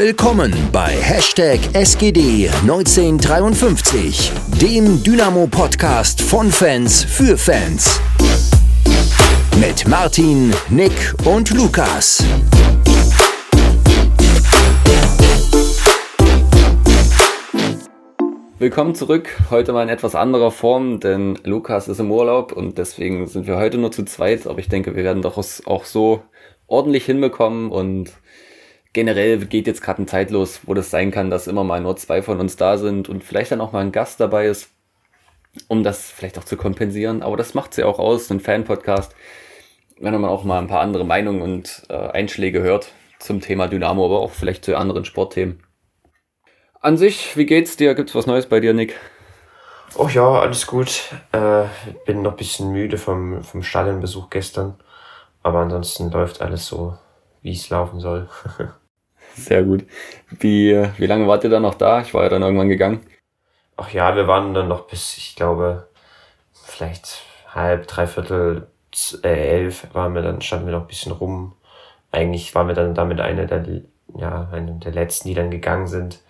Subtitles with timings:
[0.00, 4.30] Willkommen bei Hashtag SGD 1953,
[4.62, 8.00] dem Dynamo-Podcast von Fans für Fans.
[9.58, 10.92] Mit Martin, Nick
[11.24, 12.24] und Lukas.
[18.60, 19.36] Willkommen zurück.
[19.50, 23.56] Heute mal in etwas anderer Form, denn Lukas ist im Urlaub und deswegen sind wir
[23.56, 24.46] heute nur zu zweit.
[24.46, 25.36] Aber ich denke, wir werden doch
[25.66, 26.22] auch so
[26.68, 28.12] ordentlich hinbekommen und
[28.98, 31.96] generell geht jetzt gerade ein Zeit los, wo das sein kann, dass immer mal nur
[31.96, 34.70] zwei von uns da sind und vielleicht dann auch mal ein Gast dabei ist,
[35.68, 37.22] um das vielleicht auch zu kompensieren.
[37.22, 39.14] Aber das macht ja auch aus, ein Fan-Podcast,
[40.00, 44.04] wenn man auch mal ein paar andere Meinungen und äh, Einschläge hört zum Thema Dynamo,
[44.04, 45.62] aber auch vielleicht zu anderen Sportthemen.
[46.80, 47.94] An sich, wie geht's dir?
[47.94, 48.96] Gibt's was Neues bei dir, Nick?
[49.94, 51.14] Oh ja, alles gut.
[51.30, 51.66] Äh,
[52.04, 54.74] bin noch ein bisschen müde vom, vom Stadionbesuch gestern.
[55.44, 56.98] Aber ansonsten läuft alles so,
[57.42, 58.28] wie es laufen soll.
[59.38, 59.86] Sehr gut.
[60.30, 62.00] Wie, wie lange wart ihr dann noch da?
[62.00, 63.00] Ich war ja dann irgendwann gegangen.
[63.76, 65.88] Ach ja, wir waren dann noch bis, ich glaube,
[66.52, 67.22] vielleicht
[67.54, 68.66] halb, dreiviertel,
[69.22, 71.54] äh, elf waren wir dann, standen wir noch ein bisschen rum.
[72.10, 73.64] Eigentlich waren wir dann damit eine der,
[74.16, 76.20] ja, eine der letzten, die dann gegangen sind.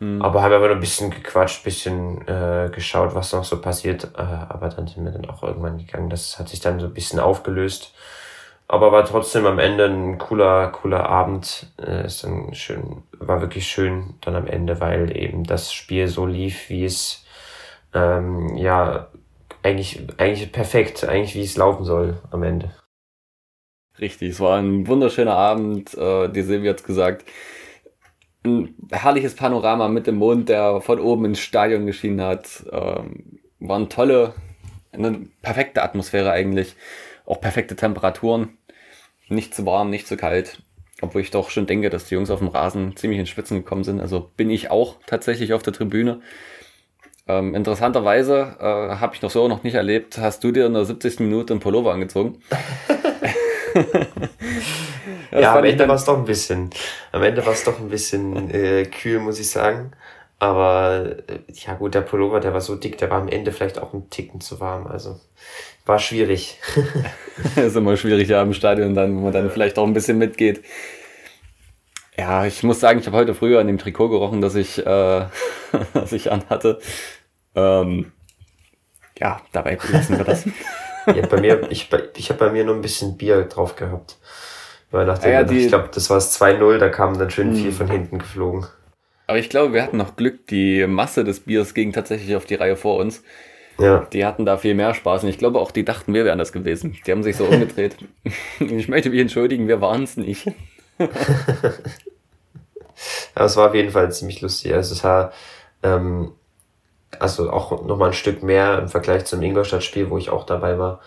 [0.00, 0.20] Mhm.
[0.20, 4.10] Aber haben einfach noch ein bisschen gequatscht, bisschen äh, geschaut, was noch so passiert.
[4.16, 6.10] Äh, aber dann sind wir dann auch irgendwann gegangen.
[6.10, 7.94] Das hat sich dann so ein bisschen aufgelöst.
[8.68, 11.72] Aber war trotzdem am Ende ein cooler, cooler Abend.
[11.78, 16.26] Äh, ist dann schön, war wirklich schön dann am Ende, weil eben das Spiel so
[16.26, 17.24] lief, wie es
[17.94, 19.08] ähm, ja
[19.62, 22.70] eigentlich, eigentlich perfekt, eigentlich wie es laufen soll am Ende.
[24.00, 25.94] Richtig, es war ein wunderschöner Abend.
[25.94, 27.26] Äh, die Silvia hat gesagt,
[28.44, 32.64] ein herrliches Panorama mit dem Mond, der von oben ins Stadion geschienen hat.
[32.72, 34.34] Ähm, waren tolle,
[34.92, 36.74] eine perfekte Atmosphäre eigentlich.
[37.32, 38.58] Auch perfekte Temperaturen.
[39.28, 40.58] Nicht zu warm, nicht zu kalt.
[41.00, 43.84] Obwohl ich doch schon denke, dass die Jungs auf dem Rasen ziemlich in Spitzen gekommen
[43.84, 44.02] sind.
[44.02, 46.20] Also bin ich auch tatsächlich auf der Tribüne.
[47.26, 50.18] Ähm, interessanterweise äh, habe ich noch so noch nicht erlebt.
[50.18, 51.20] Hast du dir in der 70.
[51.20, 52.42] Minute ein Pullover angezogen?
[55.32, 56.68] ja, am Ende war es doch ein bisschen,
[57.12, 59.92] am Ende war es doch ein bisschen äh, kühl, muss ich sagen.
[60.38, 63.78] Aber äh, ja gut, der Pullover, der war so dick, der war am Ende vielleicht
[63.78, 64.86] auch ein Ticken zu warm.
[64.86, 65.20] Also
[65.86, 66.58] war schwierig.
[67.56, 70.62] ist immer schwierig ja im Stadion dann, wo man dann vielleicht auch ein bisschen mitgeht.
[72.16, 74.84] Ja, ich muss sagen, ich habe heute früher an dem Trikot gerochen, das ich, äh,
[75.94, 76.78] das ich anhatte.
[77.54, 78.12] Ähm,
[79.18, 80.44] ja, dabei lassen wir das.
[81.06, 84.18] ja, bei mir, ich, ich habe bei mir nur ein bisschen Bier drauf gehabt.
[84.90, 87.54] Weil nachdem, ah ja, die, ich glaube, das war es 2-0, da kamen dann schön
[87.54, 87.72] viel hm.
[87.72, 88.66] von hinten geflogen.
[89.26, 92.56] Aber ich glaube, wir hatten noch Glück, die Masse des Biers ging tatsächlich auf die
[92.56, 93.22] Reihe vor uns.
[93.78, 94.06] Ja.
[94.12, 96.52] Die hatten da viel mehr Spaß und ich glaube auch, die dachten, wir wären das
[96.52, 96.96] gewesen.
[97.06, 97.96] Die haben sich so umgedreht.
[98.60, 100.46] ich möchte mich entschuldigen, wir waren es nicht.
[100.98, 101.06] ja,
[103.36, 104.74] es war auf jeden Fall ziemlich lustig.
[104.74, 105.32] Also es war
[105.82, 106.32] ähm,
[107.18, 111.00] also auch nochmal ein Stück mehr im Vergleich zum Ingolstadt-Spiel, wo ich auch dabei war.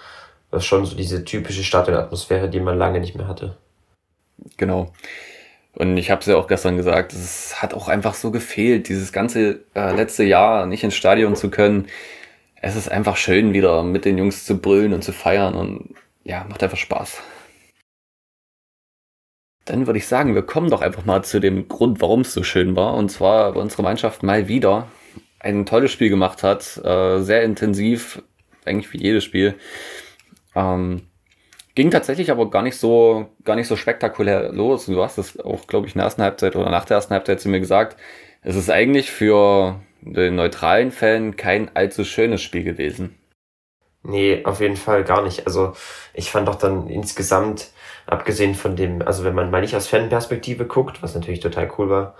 [0.51, 3.57] Das ist schon so diese typische Stadionatmosphäre, die man lange nicht mehr hatte.
[4.57, 4.91] Genau.
[5.73, 9.11] Und ich habe es ja auch gestern gesagt, es hat auch einfach so gefehlt, dieses
[9.11, 11.87] ganze äh, letzte Jahr nicht ins Stadion zu können.
[12.65, 15.93] Es ist einfach schön, wieder mit den Jungs zu brüllen und zu feiern und
[16.23, 17.21] ja, macht einfach Spaß.
[19.65, 22.41] Dann würde ich sagen, wir kommen doch einfach mal zu dem Grund, warum es so
[22.41, 22.95] schön war.
[22.95, 24.87] Und zwar, weil unsere Mannschaft mal wieder
[25.39, 26.83] ein tolles Spiel gemacht hat.
[26.83, 28.23] Äh, sehr intensiv,
[28.65, 29.53] eigentlich wie jedes Spiel.
[30.55, 31.03] Ähm,
[31.75, 34.87] Ging tatsächlich aber gar nicht so, gar nicht so spektakulär los.
[34.87, 37.39] Du hast es auch, glaube ich, in der ersten Halbzeit oder nach der ersten Halbzeit
[37.39, 37.95] zu mir gesagt.
[38.41, 43.15] Es ist eigentlich für den neutralen Fan kein allzu schönes Spiel gewesen.
[44.03, 45.47] Nee, auf jeden Fall gar nicht.
[45.47, 45.73] Also
[46.13, 47.71] ich fand doch dann insgesamt,
[48.05, 51.89] abgesehen von dem, also wenn man mal nicht aus Fanperspektive guckt, was natürlich total cool
[51.89, 52.15] war,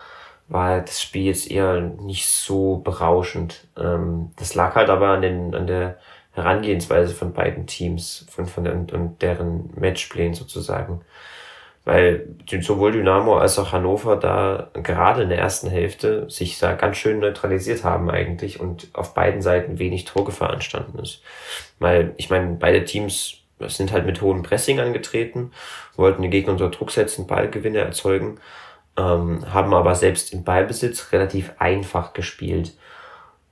[0.47, 3.67] war das Spiel jetzt eher nicht so berauschend.
[3.77, 5.99] Ähm, das lag halt aber an, den, an der
[6.31, 11.01] Herangehensweise von beiden Teams von, von und, und deren Matchplänen sozusagen.
[11.85, 12.27] Weil
[12.61, 17.19] sowohl Dynamo als auch Hannover da gerade in der ersten Hälfte sich da ganz schön
[17.19, 21.21] neutralisiert haben eigentlich und auf beiden Seiten wenig Torgefahr entstanden ist.
[21.77, 25.51] Weil ich meine, beide Teams sind halt mit hohem Pressing angetreten,
[25.95, 28.39] wollten den Gegner unter Druck setzen, Ballgewinne erzeugen,
[28.97, 32.73] ähm, haben aber selbst im Ballbesitz relativ einfach gespielt.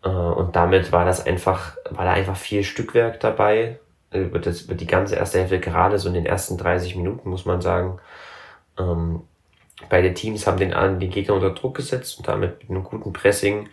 [0.04, 3.80] Äh, und damit war das einfach, war da einfach viel Stückwerk dabei.
[4.14, 7.46] Über, das, über die ganze erste Hälfte, gerade so in den ersten 30 Minuten, muss
[7.46, 8.00] man sagen.
[8.78, 9.22] Ähm,
[9.90, 13.70] beide Teams haben den, den Gegner unter Druck gesetzt und damit mit einem guten Pressing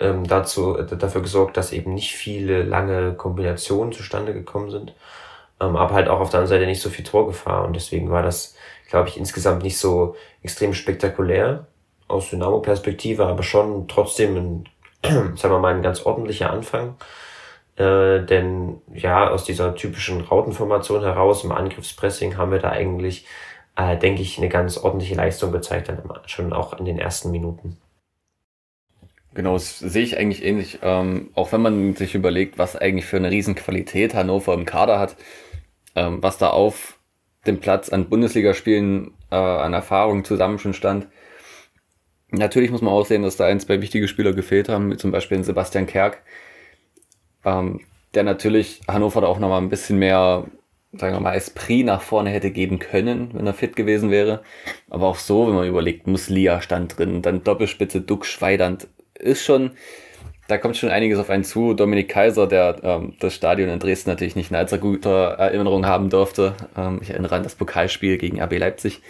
[0.00, 4.94] ähm, dazu, äh, dafür gesorgt, dass eben nicht viele lange Kombinationen zustande gekommen sind.
[5.60, 7.64] Ähm, aber halt auch auf der anderen Seite nicht so viel Torgefahr.
[7.64, 8.56] Und deswegen war das
[8.88, 11.66] glaube ich, insgesamt nicht so extrem spektakulär
[12.08, 14.68] aus Dynamo-Perspektive, aber schon trotzdem ein,
[15.36, 16.96] sagen wir mal, ein ganz ordentlicher Anfang.
[17.76, 23.26] Äh, denn ja, aus dieser typischen Rautenformation heraus im Angriffspressing haben wir da eigentlich,
[23.76, 27.76] äh, denke ich, eine ganz ordentliche Leistung gezeigt, dann schon auch in den ersten Minuten.
[29.34, 30.78] Genau, das sehe ich eigentlich ähnlich.
[30.80, 35.16] Ähm, auch wenn man sich überlegt, was eigentlich für eine Riesenqualität Hannover im Kader hat,
[35.94, 36.98] ähm, was da auf
[37.46, 41.08] dem Platz an Bundesligaspielen äh, an Erfahrung zusammen schon stand.
[42.30, 45.12] Natürlich muss man auch sehen, dass da ein, zwei wichtige Spieler gefehlt haben, wie zum
[45.12, 46.22] Beispiel Sebastian Kerk,
[47.46, 47.80] ähm,
[48.14, 50.44] der natürlich Hannover da auch nochmal ein bisschen mehr,
[50.92, 54.42] sagen wir mal, Esprit nach vorne hätte geben können, wenn er fit gewesen wäre.
[54.90, 59.70] Aber auch so, wenn man überlegt, Muslia stand drin, dann Doppelspitze Duck Schweidand, ist schon,
[60.48, 61.72] da kommt schon einiges auf einen zu.
[61.72, 66.10] Dominik Kaiser, der ähm, das Stadion in Dresden natürlich nicht in allzu guter Erinnerung haben
[66.10, 66.54] durfte.
[66.76, 69.00] Ähm, ich erinnere an das Pokalspiel gegen RB Leipzig.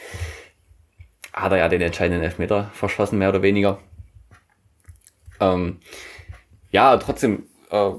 [1.32, 3.78] Hat er ja den entscheidenden Elfmeter verschossen, mehr oder weniger.
[5.40, 5.80] Ähm,
[6.70, 7.90] ja, trotzdem äh,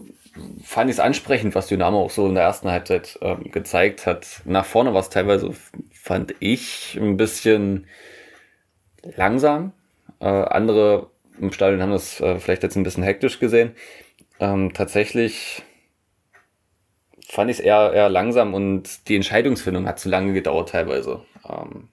[0.63, 4.41] fand ich es ansprechend, was Dynamo auch so in der ersten Halbzeit ähm, gezeigt hat.
[4.45, 5.51] Nach vorne war es teilweise,
[5.91, 7.87] fand ich, ein bisschen
[9.15, 9.73] langsam.
[10.19, 13.75] Äh, andere im Stadion haben das äh, vielleicht jetzt ein bisschen hektisch gesehen.
[14.39, 15.63] Ähm, tatsächlich
[17.27, 21.21] fand ich es eher, eher langsam und die Entscheidungsfindung hat zu lange gedauert teilweise.
[21.47, 21.89] Ähm,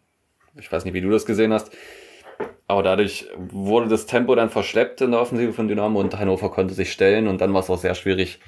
[0.58, 1.70] ich weiß nicht, wie du das gesehen hast.
[2.66, 6.74] Aber dadurch wurde das Tempo dann verschleppt in der Offensive von Dynamo und Hannover konnte
[6.74, 8.40] sich stellen und dann war es auch sehr schwierig,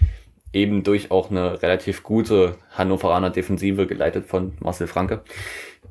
[0.52, 5.22] eben durch auch eine relativ gute Hannoveraner Defensive geleitet von Marcel Franke,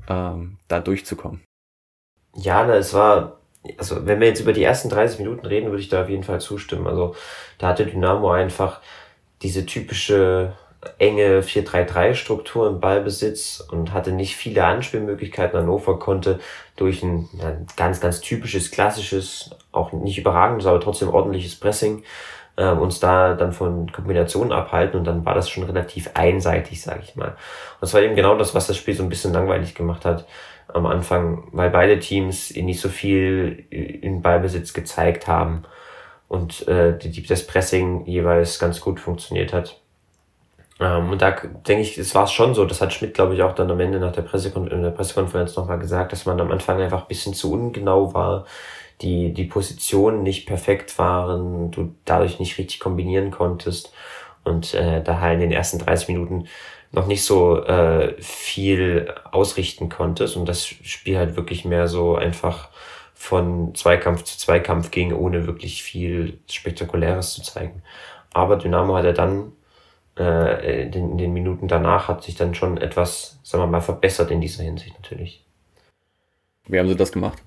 [0.09, 1.43] ähm, da durchzukommen.
[2.35, 3.39] Ja, es war
[3.77, 6.23] also wenn wir jetzt über die ersten 30 Minuten reden, würde ich da auf jeden
[6.23, 6.87] Fall zustimmen.
[6.87, 7.15] Also
[7.57, 8.81] da hatte Dynamo einfach
[9.41, 10.53] diese typische
[10.99, 15.59] enge 4-3-3-Struktur im Ballbesitz und hatte nicht viele Anspielmöglichkeiten.
[15.59, 16.39] Hannover konnte
[16.75, 17.29] durch ein,
[17.75, 22.03] ganz, ganz typisches, klassisches, auch nicht überragendes, aber trotzdem ordentliches Pressing
[22.57, 27.01] äh, uns da dann von Kombinationen abhalten und dann war das schon relativ einseitig, sage
[27.03, 27.29] ich mal.
[27.29, 30.25] Und das war eben genau das, was das Spiel so ein bisschen langweilig gemacht hat
[30.67, 35.63] am Anfang, weil beide Teams nicht so viel in Ballbesitz gezeigt haben
[36.27, 39.79] und äh, die, das Pressing jeweils ganz gut funktioniert hat.
[40.79, 43.55] Ähm, und da denke ich, es war schon so, das hat Schmidt, glaube ich, auch
[43.55, 47.03] dann am Ende nach der, Pressekon der Pressekonferenz nochmal gesagt, dass man am Anfang einfach
[47.03, 48.45] ein bisschen zu ungenau war,
[49.01, 53.93] die, die Positionen nicht perfekt waren, du dadurch nicht richtig kombinieren konntest.
[54.43, 56.47] Und äh, daher in den ersten 30 Minuten
[56.91, 60.37] noch nicht so äh, viel ausrichten konntest.
[60.37, 62.69] Und das Spiel halt wirklich mehr so einfach
[63.13, 67.81] von Zweikampf zu Zweikampf ging, ohne wirklich viel Spektakuläres zu zeigen.
[68.33, 69.53] Aber Dynamo hat er dann
[70.17, 73.81] äh, in, den, in den Minuten danach hat sich dann schon etwas, sagen wir mal,
[73.81, 75.43] verbessert in dieser Hinsicht natürlich.
[76.67, 77.41] Wie haben sie das gemacht?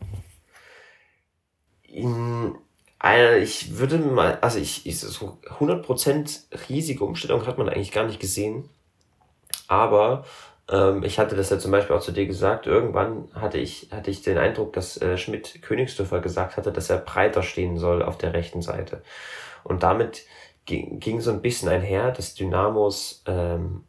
[1.89, 2.55] In,
[3.03, 8.07] äh, ich würde mal, also ich, ich so 100% riesige Umstellung hat man eigentlich gar
[8.07, 8.69] nicht gesehen.
[9.67, 10.25] Aber
[10.71, 14.11] ähm, ich hatte das ja zum Beispiel auch zu dir gesagt, irgendwann hatte ich, hatte
[14.11, 18.19] ich den Eindruck, dass äh, Schmidt Königsdörfer gesagt hatte, dass er breiter stehen soll auf
[18.19, 19.03] der rechten Seite.
[19.65, 20.25] Und damit
[20.69, 23.85] ging, ging so ein bisschen einher, dass Dynamos ähm,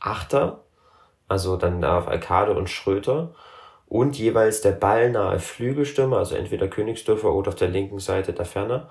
[0.00, 0.64] Achter,
[1.28, 3.34] also dann auf Alkade und Schröter,
[3.86, 8.88] und jeweils der ballnahe Flügelstürmer, also entweder Königsdörfer oder auf der linken Seite der Ferner,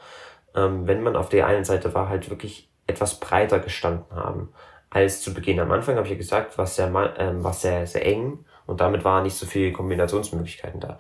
[0.55, 4.53] ähm, wenn man auf der einen Seite war, halt wirklich etwas breiter gestanden haben
[4.89, 5.60] als zu Beginn.
[5.60, 9.03] Am Anfang habe ich ja gesagt, war sehr, ähm, war sehr, sehr eng und damit
[9.03, 10.98] waren nicht so viele Kombinationsmöglichkeiten da.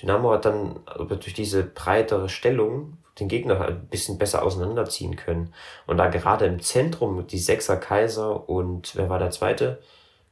[0.00, 5.52] Dynamo hat dann durch diese breitere Stellung den Gegner ein bisschen besser auseinanderziehen können.
[5.86, 9.80] Und da gerade im Zentrum die Sechser Kaiser und wer war der zweite?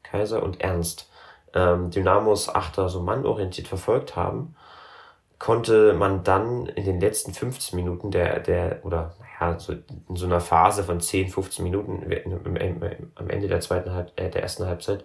[0.03, 1.11] Kaiser und Ernst.
[1.55, 4.55] Ähm, Dynamos Achter so mannorientiert verfolgt haben,
[5.39, 10.27] konnte man dann in den letzten 15 Minuten der, der, oder ja, so in so
[10.27, 12.05] einer Phase von 10, 15 Minuten
[13.17, 15.05] am Ende der zweiten äh, der ersten Halbzeit,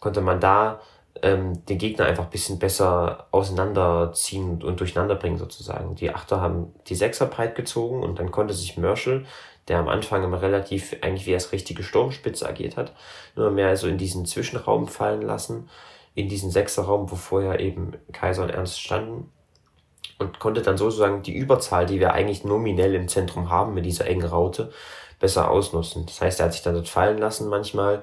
[0.00, 0.80] konnte man da
[1.22, 5.94] ähm, den Gegner einfach ein bisschen besser auseinanderziehen und durcheinander bringen sozusagen.
[5.94, 9.26] Die Achter haben die Sechser breit gezogen und dann konnte sich Mörschel,
[9.68, 12.92] der am Anfang immer relativ eigentlich wie als richtige Sturmspitze agiert hat,
[13.34, 15.68] nur mehr so in diesen Zwischenraum fallen lassen,
[16.14, 19.30] in diesen Sechserraum, wo vorher eben Kaiser und Ernst standen
[20.18, 24.06] und konnte dann sozusagen die Überzahl, die wir eigentlich nominell im Zentrum haben mit dieser
[24.06, 24.72] engen Raute,
[25.18, 26.06] besser ausnutzen.
[26.06, 28.02] Das heißt, er hat sich dann dort fallen lassen manchmal,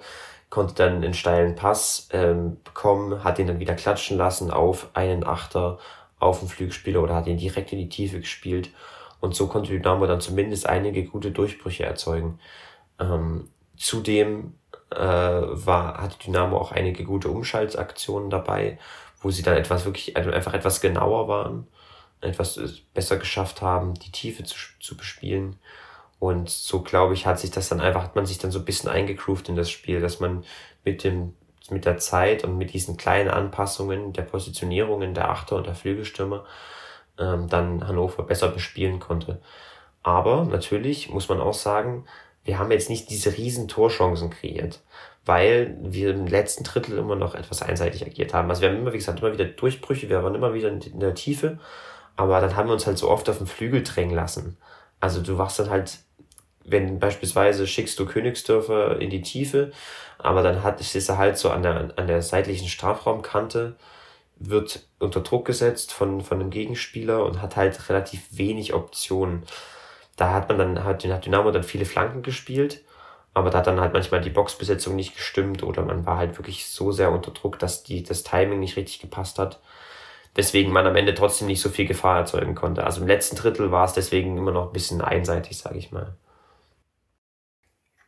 [0.54, 5.26] konnte dann einen steilen Pass ähm, bekommen, hat ihn dann wieder klatschen lassen auf einen
[5.26, 5.80] Achter,
[6.20, 8.70] auf einen Flügelspieler oder hat ihn direkt in die Tiefe gespielt.
[9.20, 12.38] Und so konnte Dynamo dann zumindest einige gute Durchbrüche erzeugen.
[13.00, 14.54] Ähm, zudem
[14.92, 18.78] äh, war, hatte Dynamo auch einige gute Umschaltaktionen dabei,
[19.24, 21.66] wo sie dann etwas wirklich einfach etwas genauer waren,
[22.22, 22.60] etwas
[22.94, 25.56] besser geschafft haben, die Tiefe zu, zu bespielen.
[26.20, 28.66] Und so glaube ich, hat sich das dann einfach, hat man sich dann so ein
[28.66, 30.46] bisschen eingegroovt in das Spiel, dass man
[30.86, 31.34] mit dem,
[31.70, 36.46] mit der Zeit und mit diesen kleinen Anpassungen der Positionierungen der Achter und der Flügelstürmer
[37.20, 39.42] ähm, dann Hannover besser bespielen konnte.
[40.02, 42.06] Aber natürlich muss man auch sagen,
[42.44, 44.82] wir haben jetzt nicht diese riesen Torchancen kreiert,
[45.26, 48.50] weil wir im letzten Drittel immer noch etwas einseitig agiert haben.
[48.50, 51.16] Also wir haben immer, wie gesagt, immer wieder Durchbrüche, wir waren immer wieder in der
[51.16, 51.60] Tiefe,
[52.18, 54.58] aber dann haben wir uns halt so oft auf den Flügel drängen lassen.
[55.04, 56.00] Also du wachst dann halt,
[56.64, 59.72] wenn beispielsweise schickst du Königsdörfer in die Tiefe,
[60.18, 63.76] aber dann hat, ist er halt so an der, an der seitlichen Strafraumkante,
[64.38, 69.44] wird unter Druck gesetzt von, von einem Gegenspieler und hat halt relativ wenig Optionen
[70.16, 72.84] da hat man dann, hat, hat Dynamo dann viele Flanken gespielt,
[73.34, 76.68] aber da hat dann halt manchmal die Boxbesetzung nicht gestimmt oder man war halt wirklich
[76.68, 79.60] so sehr unter Druck, dass die, das Timing nicht richtig gepasst hat.
[80.36, 82.84] Deswegen man am Ende trotzdem nicht so viel Gefahr erzeugen konnte.
[82.84, 86.16] Also im letzten Drittel war es deswegen immer noch ein bisschen einseitig, sage ich mal.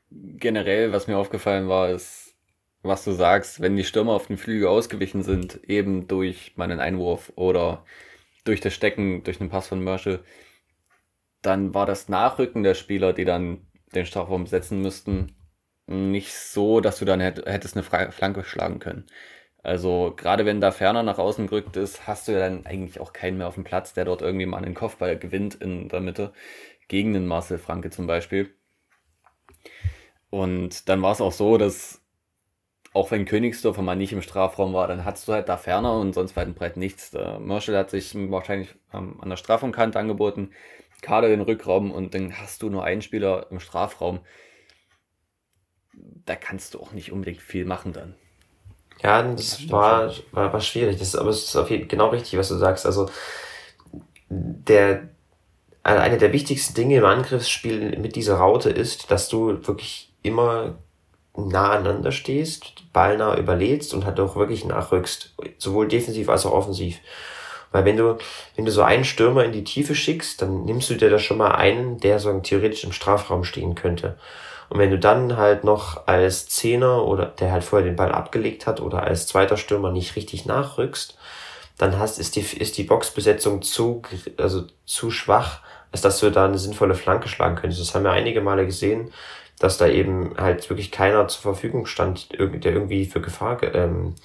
[0.09, 2.35] Generell, was mir aufgefallen war, ist,
[2.81, 7.31] was du sagst, wenn die Stürmer auf den Flügel ausgewichen sind, eben durch meinen Einwurf
[7.35, 7.83] oder
[8.43, 10.23] durch das Stecken, durch einen Pass von Merschel,
[11.41, 15.35] dann war das Nachrücken der Spieler, die dann den Strafraum setzen müssten,
[15.87, 19.05] nicht so, dass du dann hättest eine Flanke schlagen können.
[19.65, 23.13] Also gerade wenn da ferner nach außen gerückt ist, hast du ja dann eigentlich auch
[23.13, 26.33] keinen mehr auf dem Platz, der dort irgendwie mal einen Kopfball gewinnt in der Mitte,
[26.87, 28.53] gegen den Marcel Franke zum Beispiel.
[30.29, 32.05] Und dann war es auch so, dass
[32.93, 36.13] auch wenn Königsdorfer mal nicht im Strafraum war, dann hattest du halt da ferner und
[36.13, 37.09] sonst weit und breit nichts.
[37.09, 40.51] Der Marshall hat sich wahrscheinlich ähm, an der Strafraumkante angeboten.
[41.01, 44.19] Kader den Rückraum und dann hast du nur einen Spieler im Strafraum.
[45.93, 48.15] Da kannst du auch nicht unbedingt viel machen dann.
[49.05, 50.97] Ja, das, das war, war, war schwierig.
[50.97, 52.87] Das aber es ist auf jeden genau richtig, was du sagst.
[52.87, 53.07] Also
[54.29, 55.09] der
[55.83, 60.79] also eine der wichtigsten Dinge im Angriffsspiel mit dieser Raute ist, dass du wirklich immer
[61.37, 66.97] nah aneinander stehst, ballnah überlädst und halt auch wirklich nachrückst, sowohl defensiv als auch offensiv.
[67.71, 68.17] Weil wenn du,
[68.55, 71.37] wenn du so einen Stürmer in die Tiefe schickst, dann nimmst du dir da schon
[71.37, 74.17] mal einen, der so theoretisch im Strafraum stehen könnte.
[74.69, 78.67] Und wenn du dann halt noch als Zehner oder der halt vorher den Ball abgelegt
[78.67, 81.17] hat oder als zweiter Stürmer nicht richtig nachrückst,
[81.77, 84.01] dann hast, ist die, ist die Boxbesetzung zu,
[84.37, 87.81] also zu schwach, als dass du da eine sinnvolle Flanke schlagen könntest.
[87.81, 89.11] Das haben wir einige Male gesehen,
[89.59, 94.15] dass da eben halt wirklich keiner zur Verfügung stand, der irgendwie für Gefahr ähm,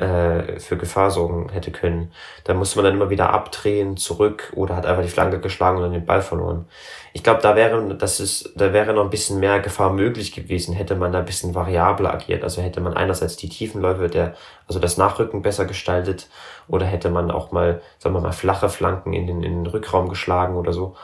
[0.00, 2.12] äh, für Gefahr sorgen hätte können.
[2.44, 5.82] Da musste man dann immer wieder abdrehen, zurück oder hat einfach die Flanke geschlagen und
[5.82, 6.66] dann den Ball verloren.
[7.12, 10.74] Ich glaube, da wäre, das ist, da wäre noch ein bisschen mehr Gefahr möglich gewesen,
[10.74, 12.44] hätte man da ein bisschen variabler agiert.
[12.44, 14.34] Also hätte man einerseits die Tiefenläufe der,
[14.66, 16.28] also das Nachrücken besser gestaltet
[16.68, 20.08] oder hätte man auch mal, sagen wir mal, flache Flanken in den, in den Rückraum
[20.08, 20.96] geschlagen oder so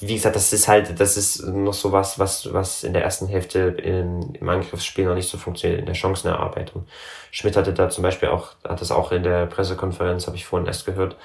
[0.00, 3.28] wie gesagt, das ist halt, das ist noch so was, was, was in der ersten
[3.28, 6.86] Hälfte im, im Angriffsspiel noch nicht so funktioniert, in der Chancenerarbeitung.
[7.30, 10.66] Schmidt hatte da zum Beispiel auch, hat das auch in der Pressekonferenz, habe ich vorhin
[10.66, 11.16] erst gehört,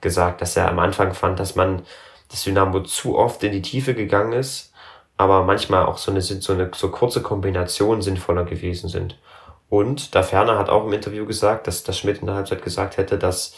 [0.00, 1.82] gesagt, dass er am Anfang fand, dass man,
[2.30, 4.72] das Dynamo zu oft in die Tiefe gegangen ist,
[5.16, 9.18] aber manchmal auch so eine, so eine, so kurze Kombination sinnvoller gewesen sind.
[9.68, 12.96] Und da Ferner hat auch im Interview gesagt, dass, dass Schmidt in der Halbzeit gesagt
[12.96, 13.54] hätte, dass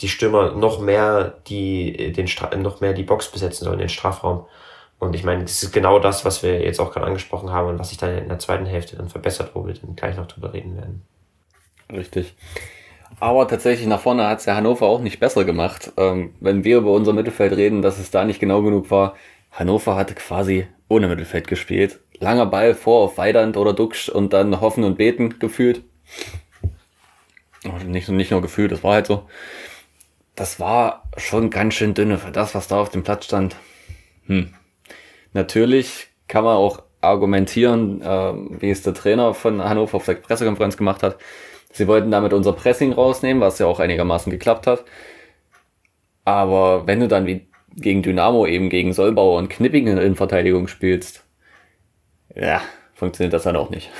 [0.00, 4.46] die Stürmer noch mehr die, den Stra noch mehr die Box besetzen sollen, den Strafraum.
[4.98, 7.78] Und ich meine, das ist genau das, was wir jetzt auch gerade angesprochen haben und
[7.78, 10.52] was sich dann in der zweiten Hälfte dann verbessert, wo wir dann gleich noch drüber
[10.52, 11.02] reden werden.
[11.92, 12.34] Richtig.
[13.20, 15.92] Aber tatsächlich nach vorne hat es ja Hannover auch nicht besser gemacht.
[15.96, 19.14] Ähm, wenn wir über unser Mittelfeld reden, dass es da nicht genau genug war.
[19.50, 22.00] Hannover hatte quasi ohne Mittelfeld gespielt.
[22.18, 25.82] Langer Ball vor auf Weidand oder Duxch und dann hoffen und beten gefühlt.
[27.86, 29.24] Nicht, nicht nur gefühlt, das war halt so
[30.38, 33.56] das war schon ganz schön dünne für das, was da auf dem Platz stand.
[34.26, 34.54] Hm.
[35.32, 40.76] Natürlich kann man auch argumentieren, äh, wie es der Trainer von Hannover auf der Pressekonferenz
[40.76, 41.16] gemacht hat.
[41.72, 44.84] Sie wollten damit unser Pressing rausnehmen, was ja auch einigermaßen geklappt hat.
[46.24, 51.24] Aber wenn du dann wie gegen Dynamo eben gegen Solbauer und Knipping in Verteidigung spielst,
[52.34, 52.60] ja,
[52.94, 53.90] funktioniert das dann auch nicht.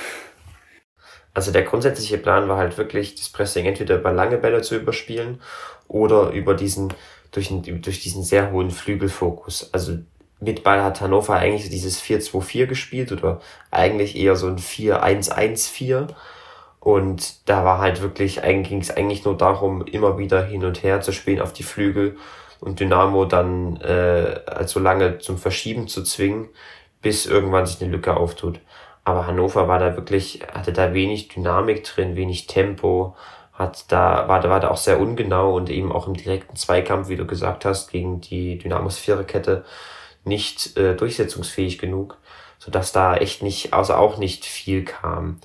[1.39, 5.39] Also der grundsätzliche Plan war halt wirklich, das Pressing entweder über lange Bälle zu überspielen
[5.87, 6.93] oder über diesen,
[7.31, 9.69] durch, durch diesen sehr hohen Flügelfokus.
[9.73, 9.99] Also
[10.41, 13.39] mit Ball hat Hannover eigentlich dieses 4-2-4 gespielt oder
[13.71, 16.09] eigentlich eher so ein 4-1-1-4.
[16.81, 20.83] Und da war halt wirklich, eigentlich ging es eigentlich nur darum, immer wieder hin und
[20.83, 22.17] her zu spielen auf die Flügel
[22.59, 26.49] und Dynamo dann äh, also lange zum Verschieben zu zwingen,
[27.01, 28.59] bis irgendwann sich eine Lücke auftut.
[29.09, 33.15] Aber Hannover war da wirklich, hatte da wenig Dynamik drin, wenig Tempo,
[33.53, 37.09] hat da, war da, war da auch sehr ungenau und eben auch im direkten Zweikampf,
[37.09, 39.65] wie du gesagt hast, gegen die Dynamos Viererkette
[40.25, 42.17] nicht äh, durchsetzungsfähig genug,
[42.59, 45.39] sodass da echt nicht, also auch nicht viel kam.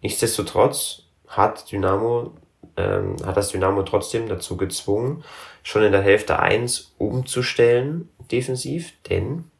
[0.00, 2.34] Nichtsdestotrotz hat Dynamo,
[2.76, 5.24] ähm, hat das Dynamo trotzdem dazu gezwungen,
[5.64, 9.50] schon in der Hälfte eins umzustellen, defensiv, denn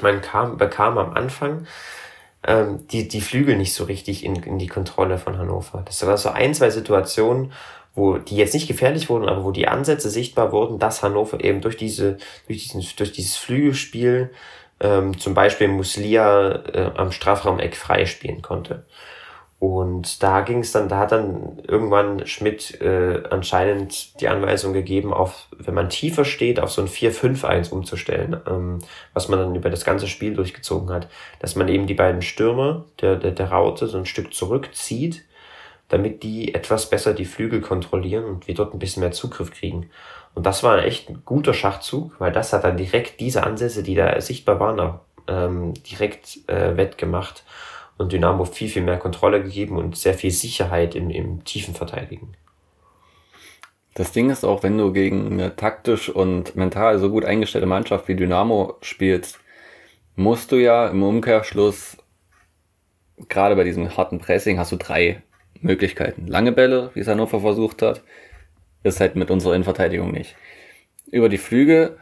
[0.00, 1.66] man kam, bekam am Anfang
[2.46, 5.82] ähm, die, die Flügel nicht so richtig in, in die Kontrolle von Hannover.
[5.84, 7.52] Das war so ein, zwei Situationen,
[7.94, 11.60] wo die jetzt nicht gefährlich wurden, aber wo die Ansätze sichtbar wurden, dass Hannover eben
[11.60, 14.30] durch diese, durch diesen, durch dieses Flügelspiel
[14.80, 18.86] ähm, zum Beispiel Muslia äh, am Strafraumeck frei spielen konnte.
[19.60, 25.12] Und da ging es dann, da hat dann irgendwann Schmidt äh, anscheinend die Anweisung gegeben,
[25.12, 28.78] auf, wenn man tiefer steht, auf so ein 4-5-1 umzustellen, ähm,
[29.14, 31.08] was man dann über das ganze Spiel durchgezogen hat.
[31.40, 35.24] Dass man eben die beiden Stürmer der, der, der Raute so ein Stück zurückzieht,
[35.88, 39.90] damit die etwas besser die Flügel kontrollieren und wir dort ein bisschen mehr Zugriff kriegen.
[40.34, 43.96] Und das war echt ein guter Schachzug, weil das hat dann direkt diese Ansätze, die
[43.96, 47.42] da sichtbar waren, auch, ähm, direkt äh, wettgemacht
[47.98, 52.32] und Dynamo viel, viel mehr Kontrolle gegeben und sehr viel Sicherheit im, im tiefen Verteidigen.
[53.94, 58.06] Das Ding ist auch, wenn du gegen eine taktisch und mental so gut eingestellte Mannschaft
[58.06, 59.40] wie Dynamo spielst,
[60.14, 61.96] musst du ja im Umkehrschluss,
[63.28, 65.22] gerade bei diesem harten Pressing, hast du drei
[65.60, 66.28] Möglichkeiten.
[66.28, 68.02] Lange Bälle, wie es Hannover versucht hat,
[68.84, 70.36] ist halt mit unserer Innenverteidigung nicht.
[71.10, 71.96] Über die Flüge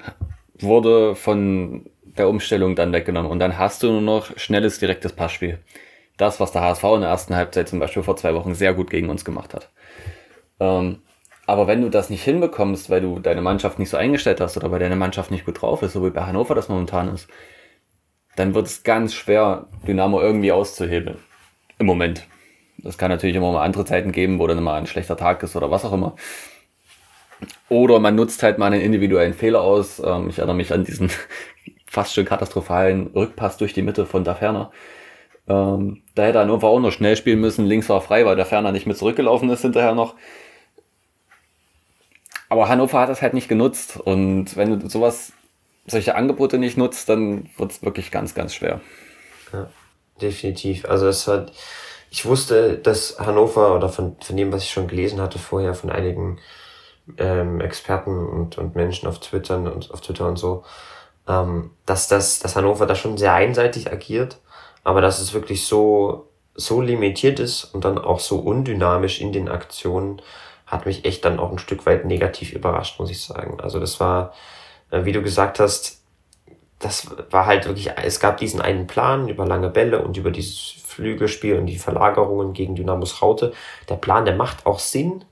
[0.59, 5.61] wurde von der Umstellung dann weggenommen und dann hast du nur noch schnelles, direktes Passspiel
[6.17, 8.91] das, was der HSV in der ersten Halbzeit zum Beispiel vor zwei Wochen sehr gut
[8.91, 9.71] gegen uns gemacht hat.
[10.61, 11.03] Ähm,
[11.47, 14.71] aber wenn du das nicht hinbekommst, weil du deine Mannschaft nicht so eingestellt hast oder
[14.71, 17.29] weil deine Mannschaft nicht gut drauf ist, so wie bei Hannover das momentan ist,
[18.35, 21.19] dann wird es ganz schwer, Dynamo irgendwie auszuhebeln.
[21.79, 22.27] Im Moment.
[22.79, 25.57] Das kann natürlich immer mal andere Zeiten geben, wo dann mal ein schlechter Tag ist
[25.57, 26.17] oder was auch immer.
[27.69, 29.99] Oder man nutzt halt mal einen individuellen Fehler aus.
[29.99, 31.11] Ähm, ich erinnere mich an diesen
[31.87, 34.73] fast schon katastrophalen Rückpass durch die Mitte von Daferner.
[35.49, 37.67] Ähm, da hätte Hannover auch noch schnell spielen müssen.
[37.67, 40.15] Links war frei, weil der Ferner nicht mit zurückgelaufen ist hinterher noch.
[42.49, 43.97] Aber Hannover hat das halt nicht genutzt.
[43.97, 45.33] Und wenn du sowas,
[45.87, 48.81] solche Angebote nicht nutzt, dann wird es wirklich ganz, ganz schwer.
[49.53, 49.69] Ja,
[50.21, 50.85] definitiv.
[50.85, 51.53] Also es hat,
[52.11, 55.91] ich wusste, dass Hannover oder von, von dem, was ich schon gelesen hatte vorher von
[55.91, 56.39] einigen
[57.19, 60.65] ähm, Experten und, und Menschen auf Twitter und auf Twitter und so,
[61.29, 64.39] ähm, dass das, dass Hannover da schon sehr einseitig agiert
[64.87, 69.49] aber dass es wirklich so, so limitiert ist und dann auch so undynamisch in den
[69.49, 70.23] Aktionen,
[70.65, 73.61] hat mich echt dann auch ein Stück weit negativ überrascht, muss ich sagen.
[73.61, 74.33] Also das war,
[74.93, 76.03] äh, wie du gesagt hast,
[76.79, 80.77] das war halt wirklich, es gab diesen einen Plan über lange Bälle und über dieses
[80.85, 83.55] Flügelspiel und die Verlagerungen gegen Dynamos Raute.
[83.89, 85.25] Der Plan, der macht auch Sinn,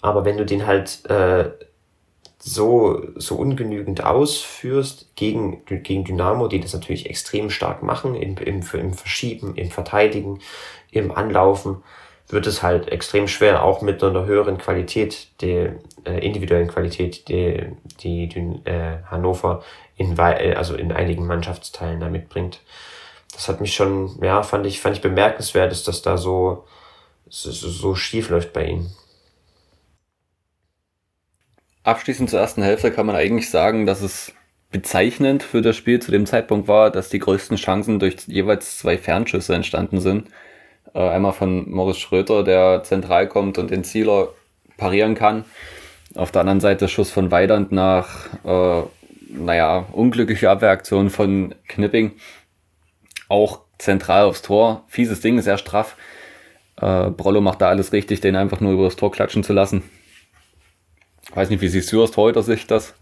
[0.00, 1.50] aber wenn du den halt äh,
[2.42, 8.62] so, so ungenügend ausführst gegen, gegen Dynamo, die das natürlich extrem stark machen, im, im,
[8.72, 10.40] im Verschieben, im Verteidigen,
[10.90, 11.82] im Anlaufen,
[12.28, 17.66] wird es halt extrem schwer, auch mit einer höheren Qualität, der äh, individuellen Qualität, die,
[18.00, 19.62] die, die äh, Hannover
[19.96, 22.60] in, äh, also in einigen Mannschaftsteilen da mitbringt.
[23.32, 26.64] Das hat mich schon, ja, fand ich, fand ich bemerkenswert, dass das da so,
[27.28, 28.92] so, so schief läuft bei ihnen.
[31.82, 34.32] Abschließend zur ersten Hälfte kann man eigentlich sagen, dass es
[34.70, 38.98] bezeichnend für das Spiel zu dem Zeitpunkt war, dass die größten Chancen durch jeweils zwei
[38.98, 40.28] Fernschüsse entstanden sind.
[40.94, 44.28] Äh, einmal von Morris Schröter, der zentral kommt und den Zieler
[44.76, 45.44] parieren kann.
[46.14, 48.82] Auf der anderen Seite Schuss von Weidand nach, äh,
[49.28, 52.12] naja, unglückliche Abwehraktion von Knipping.
[53.28, 54.84] Auch zentral aufs Tor.
[54.88, 55.96] Fieses Ding, sehr straff.
[56.80, 59.82] Äh, Brollo macht da alles richtig, den einfach nur über das Tor klatschen zu lassen.
[61.34, 62.94] Weiß nicht, wie siehst du aus Torhüter-Sicht das?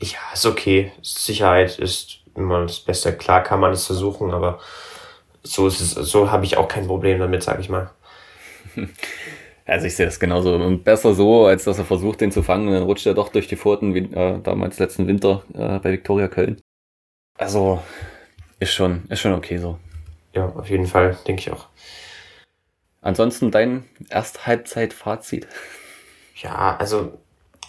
[0.00, 0.92] Ja, ist okay.
[1.02, 3.12] Sicherheit ist immer das Beste.
[3.16, 4.60] Klar kann man es versuchen, aber
[5.42, 7.90] so ist es, so habe ich auch kein Problem damit, sag ich mal.
[9.68, 10.56] Also ich sehe das genauso.
[10.78, 13.48] besser so, als dass er versucht, den zu fangen und dann rutscht er doch durch
[13.48, 16.60] die Pfoten, wie äh, damals letzten Winter äh, bei Viktoria Köln.
[17.36, 17.82] Also
[18.60, 19.80] ist schon, ist schon okay so.
[20.34, 21.66] Ja, auf jeden Fall, denke ich auch.
[23.00, 25.48] Ansonsten dein Ersthalbzeit-Fazit.
[26.36, 27.12] Ja, also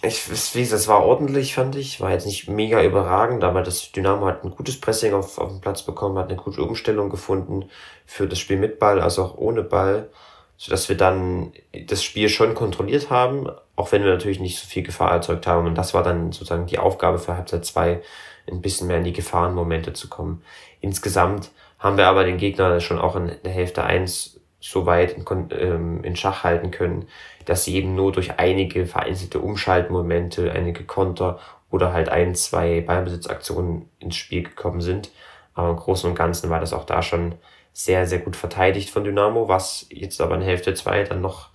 [0.02, 2.00] ich, wie es war ordentlich, fand ich.
[2.00, 5.60] War jetzt nicht mega überragend, aber das Dynamo hat ein gutes Pressing auf, auf den
[5.60, 7.68] Platz bekommen, hat eine gute Umstellung gefunden
[8.06, 10.10] für das Spiel mit Ball, also auch ohne Ball,
[10.56, 11.52] sodass wir dann
[11.86, 15.66] das Spiel schon kontrolliert haben, auch wenn wir natürlich nicht so viel Gefahr erzeugt haben.
[15.66, 18.02] Und das war dann sozusagen die Aufgabe für Halbzeit zwei
[18.46, 20.42] ein bisschen mehr in die Gefahrenmomente zu kommen.
[20.80, 25.48] Insgesamt haben wir aber den Gegner schon auch in der Hälfte eins so weit in,
[25.50, 27.08] ähm, in Schach halten können,
[27.44, 31.38] dass sie eben nur durch einige vereinzelte Umschaltmomente, einige Konter
[31.70, 35.10] oder halt ein, zwei Ballbesitzaktionen ins Spiel gekommen sind.
[35.54, 37.34] Aber im Großen und Ganzen war das auch da schon
[37.72, 41.50] sehr, sehr gut verteidigt von Dynamo, was jetzt aber in Hälfte zwei dann noch,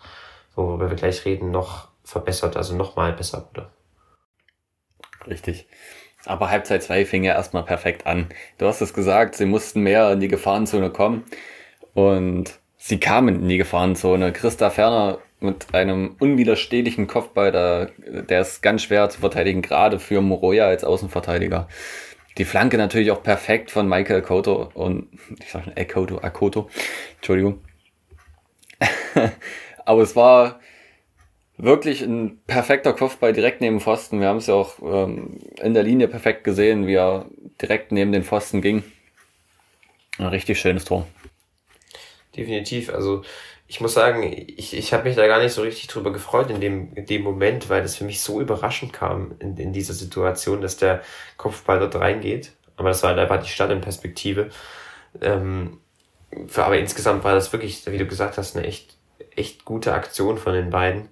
[0.55, 3.69] worüber wir gleich reden, noch verbessert, also nochmal besser wurde.
[5.27, 5.67] Richtig.
[6.25, 8.29] Aber Halbzeit 2 fing ja erstmal perfekt an.
[8.57, 11.25] Du hast es gesagt, sie mussten mehr in die Gefahrenzone kommen.
[11.93, 14.33] Und sie kamen in die Gefahrenzone.
[14.33, 17.91] Christa Ferner mit einem unwiderstehlichen Kopfball, der,
[18.23, 21.67] der ist ganz schwer zu verteidigen, gerade für Moroja als Außenverteidiger.
[22.37, 25.07] Die Flanke natürlich auch perfekt von Michael Koto und
[25.39, 26.69] ich sag schon Ekoto, Akoto,
[27.15, 27.61] Entschuldigung.
[29.85, 30.59] Aber es war
[31.57, 34.19] wirklich ein perfekter Kopfball direkt neben Pfosten.
[34.19, 37.27] Wir haben es ja auch ähm, in der Linie perfekt gesehen, wie er
[37.61, 38.83] direkt neben den Pfosten ging.
[40.17, 41.07] Ein richtig schönes Tor.
[42.35, 42.89] Definitiv.
[42.91, 43.23] Also
[43.67, 46.59] ich muss sagen, ich, ich habe mich da gar nicht so richtig drüber gefreut in
[46.61, 50.61] dem, in dem Moment, weil das für mich so überraschend kam in, in dieser Situation,
[50.61, 51.01] dass der
[51.37, 52.51] Kopfball dort reingeht.
[52.75, 54.49] Aber das war halt einfach die Stadt in Perspektive.
[55.21, 55.79] Ähm,
[56.47, 58.97] für, aber insgesamt war das wirklich, wie du gesagt hast, eine echt,
[59.35, 61.09] echt gute Aktion von den beiden.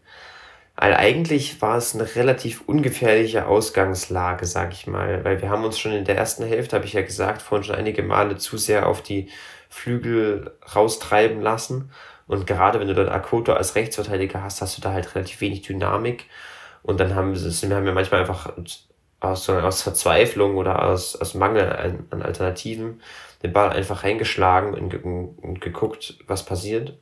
[0.75, 5.77] Weil eigentlich war es eine relativ ungefährliche Ausgangslage, sag ich mal, weil wir haben uns
[5.77, 8.87] schon in der ersten Hälfte, habe ich ja gesagt, vorhin schon einige Male zu sehr
[8.87, 9.29] auf die
[9.71, 11.91] Flügel raustreiben lassen.
[12.27, 15.63] Und gerade wenn du dann Akoto als Rechtsverteidiger hast, hast du da halt relativ wenig
[15.63, 16.25] Dynamik.
[16.83, 18.53] Und dann haben, wir haben wir manchmal einfach
[19.21, 23.01] aus, aus Verzweiflung oder aus, aus Mangel an, an Alternativen
[23.43, 26.97] den Ball einfach reingeschlagen und, und geguckt, was passiert.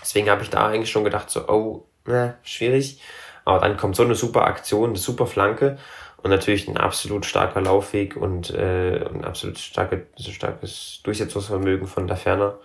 [0.00, 3.02] Deswegen habe ich da eigentlich schon gedacht, so, oh, ne, schwierig.
[3.44, 5.76] Aber dann kommt so eine super Aktion, eine super Flanke
[6.22, 12.16] und natürlich ein absolut starker Laufweg und äh, ein absolut starke, starkes Durchsetzungsvermögen von der
[12.16, 12.58] Ferner,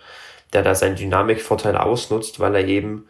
[0.53, 3.07] der da seinen Dynamikvorteil ausnutzt, weil er eben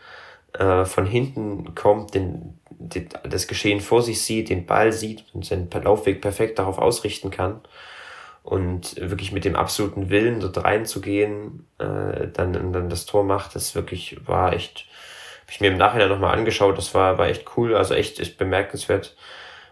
[0.54, 5.46] äh, von hinten kommt, den, den, das Geschehen vor sich sieht, den Ball sieht und
[5.46, 7.62] seinen Laufweg perfekt darauf ausrichten kann.
[8.44, 13.74] Und wirklich mit dem absoluten Willen dort reinzugehen, äh, dann, dann das Tor macht, das
[13.74, 14.86] wirklich war echt
[15.46, 18.40] habe ich mir im Nachhinein nochmal angeschaut, das war, war echt cool, also echt, echt
[18.40, 19.16] bemerkenswert.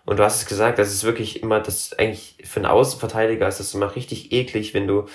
[0.06, 3.60] Und du hast es gesagt, das ist wirklich immer, das eigentlich für einen Außenverteidiger ist
[3.60, 5.06] das immer richtig eklig, wenn du,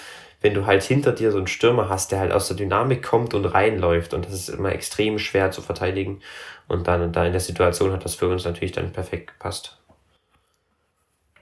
[0.41, 3.35] wenn du halt hinter dir so einen Stürmer hast, der halt aus der Dynamik kommt
[3.35, 4.15] und reinläuft.
[4.15, 6.21] Und das ist immer extrem schwer zu verteidigen.
[6.69, 9.79] Und dann da in der Situation hat das für uns natürlich dann perfekt gepasst.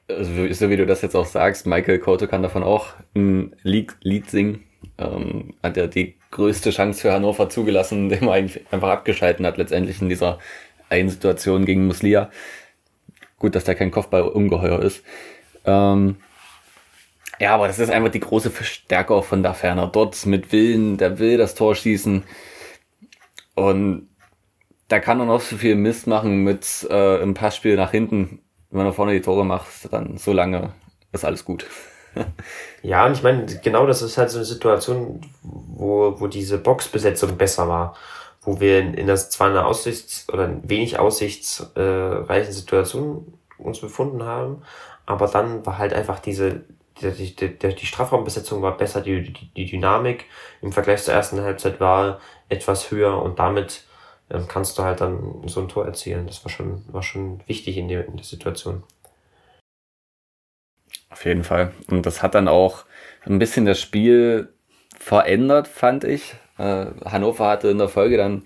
[0.09, 3.93] Also, so wie du das jetzt auch sagst, Michael Koto kann davon auch ein Lied,
[4.03, 4.65] Lied singen.
[4.99, 10.01] Ähm, hat er die größte Chance für Hannover zugelassen, indem er einfach abgeschalten hat, letztendlich
[10.01, 10.39] in dieser
[10.89, 12.31] einen Situation gegen Muslia.
[13.39, 15.03] Gut, dass der kein Kopfball ungeheuer ist.
[15.65, 16.17] Ähm,
[17.39, 19.89] ja, aber das ist einfach die große Verstärkung von da ferner.
[19.89, 22.25] Dort mit Willen, der will das Tor schießen.
[23.55, 24.09] Und
[24.89, 28.41] da kann er noch so viel Mist machen mit äh, im Passspiel nach hinten.
[28.71, 30.73] Wenn er vorne die Tore macht, dann so lange
[31.13, 31.67] ist alles gut.
[32.83, 37.37] ja, und ich meine, genau das ist halt so eine Situation, wo, wo diese Boxbesetzung
[37.37, 37.97] besser war.
[38.47, 44.63] Wo wir in, das zwar eine Aussichts- oder wenig aussichtsreichen Situation uns befunden haben,
[45.05, 46.63] aber dann war halt einfach diese,
[47.01, 50.25] die, die, die, die Strafraumbesetzung war besser, die, die, die Dynamik
[50.63, 53.85] im Vergleich zur ersten Halbzeit war etwas höher und damit
[54.31, 56.27] ähm, kannst du halt dann so ein Tor erzielen.
[56.27, 58.83] Das war schon, war schon wichtig in der, in der Situation.
[61.11, 61.73] Auf jeden Fall.
[61.89, 62.85] Und das hat dann auch
[63.25, 64.53] ein bisschen das Spiel
[64.99, 66.35] verändert, fand ich.
[66.59, 68.45] Äh, Hannover hatte in der Folge dann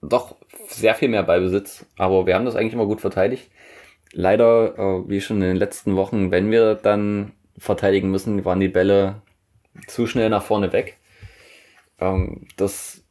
[0.00, 0.36] doch
[0.68, 3.50] sehr viel mehr Ballbesitz, aber wir haben das eigentlich immer gut verteidigt.
[4.12, 8.68] Leider, äh, wie schon in den letzten Wochen, wenn wir dann verteidigen müssen, waren die
[8.68, 9.22] Bälle
[9.86, 10.98] zu schnell nach vorne weg.
[12.00, 13.02] Ähm, das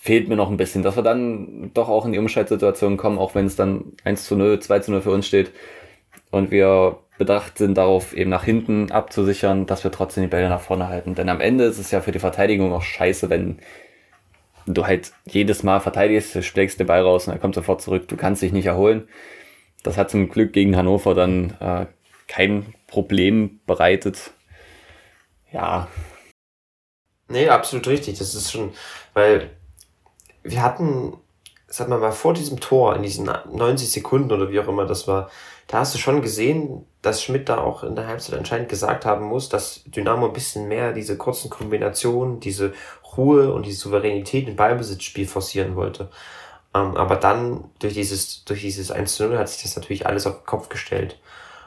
[0.00, 3.34] fehlt mir noch ein bisschen, dass wir dann doch auch in die Umschaltsituation kommen, auch
[3.34, 5.52] wenn es dann 1 zu 0, 2 zu 0 für uns steht
[6.30, 10.60] und wir bedacht sind, darauf eben nach hinten abzusichern, dass wir trotzdem die Bälle nach
[10.60, 11.14] vorne halten.
[11.14, 13.58] Denn am Ende ist es ja für die Verteidigung auch scheiße, wenn
[14.66, 18.08] du halt jedes Mal verteidigst, schlägst den Ball raus und er kommt sofort zurück.
[18.08, 19.08] Du kannst dich nicht erholen.
[19.82, 21.86] Das hat zum Glück gegen Hannover dann äh,
[22.26, 24.32] kein Problem bereitet.
[25.52, 25.88] Ja.
[27.28, 28.18] Nee, absolut richtig.
[28.18, 28.72] Das ist schon,
[29.14, 29.50] weil
[30.42, 31.18] wir hatten,
[31.66, 35.08] sag mal mal, vor diesem Tor, in diesen 90 Sekunden oder wie auch immer das
[35.08, 35.30] war,
[35.68, 39.26] da hast du schon gesehen, dass Schmidt da auch in der Halbzeit anscheinend gesagt haben
[39.26, 42.72] muss, dass Dynamo ein bisschen mehr diese kurzen Kombinationen, diese
[43.16, 46.08] Ruhe und diese Souveränität im Ballbesitzspiel forcieren wollte.
[46.74, 50.26] Ähm, aber dann durch dieses, durch dieses 1 zu 0 hat sich das natürlich alles
[50.26, 51.20] auf den Kopf gestellt.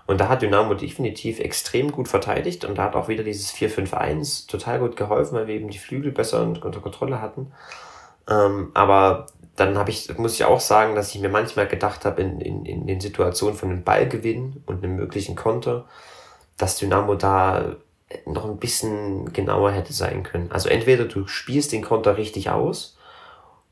[0.07, 4.47] Und da hat Dynamo definitiv extrem gut verteidigt und da hat auch wieder dieses 4-5-1
[4.49, 7.51] total gut geholfen, weil wir eben die Flügel besser unter Kontrolle hatten.
[8.27, 9.27] Ähm, aber
[9.62, 12.65] dann habe ich, muss ich auch sagen, dass ich mir manchmal gedacht habe, in, in,
[12.65, 15.86] in den Situationen von einem Ballgewinn und einem möglichen Konter,
[16.58, 17.76] dass Dynamo da
[18.26, 20.52] noch ein bisschen genauer hätte sein können.
[20.52, 22.97] Also entweder du spielst den Konter richtig aus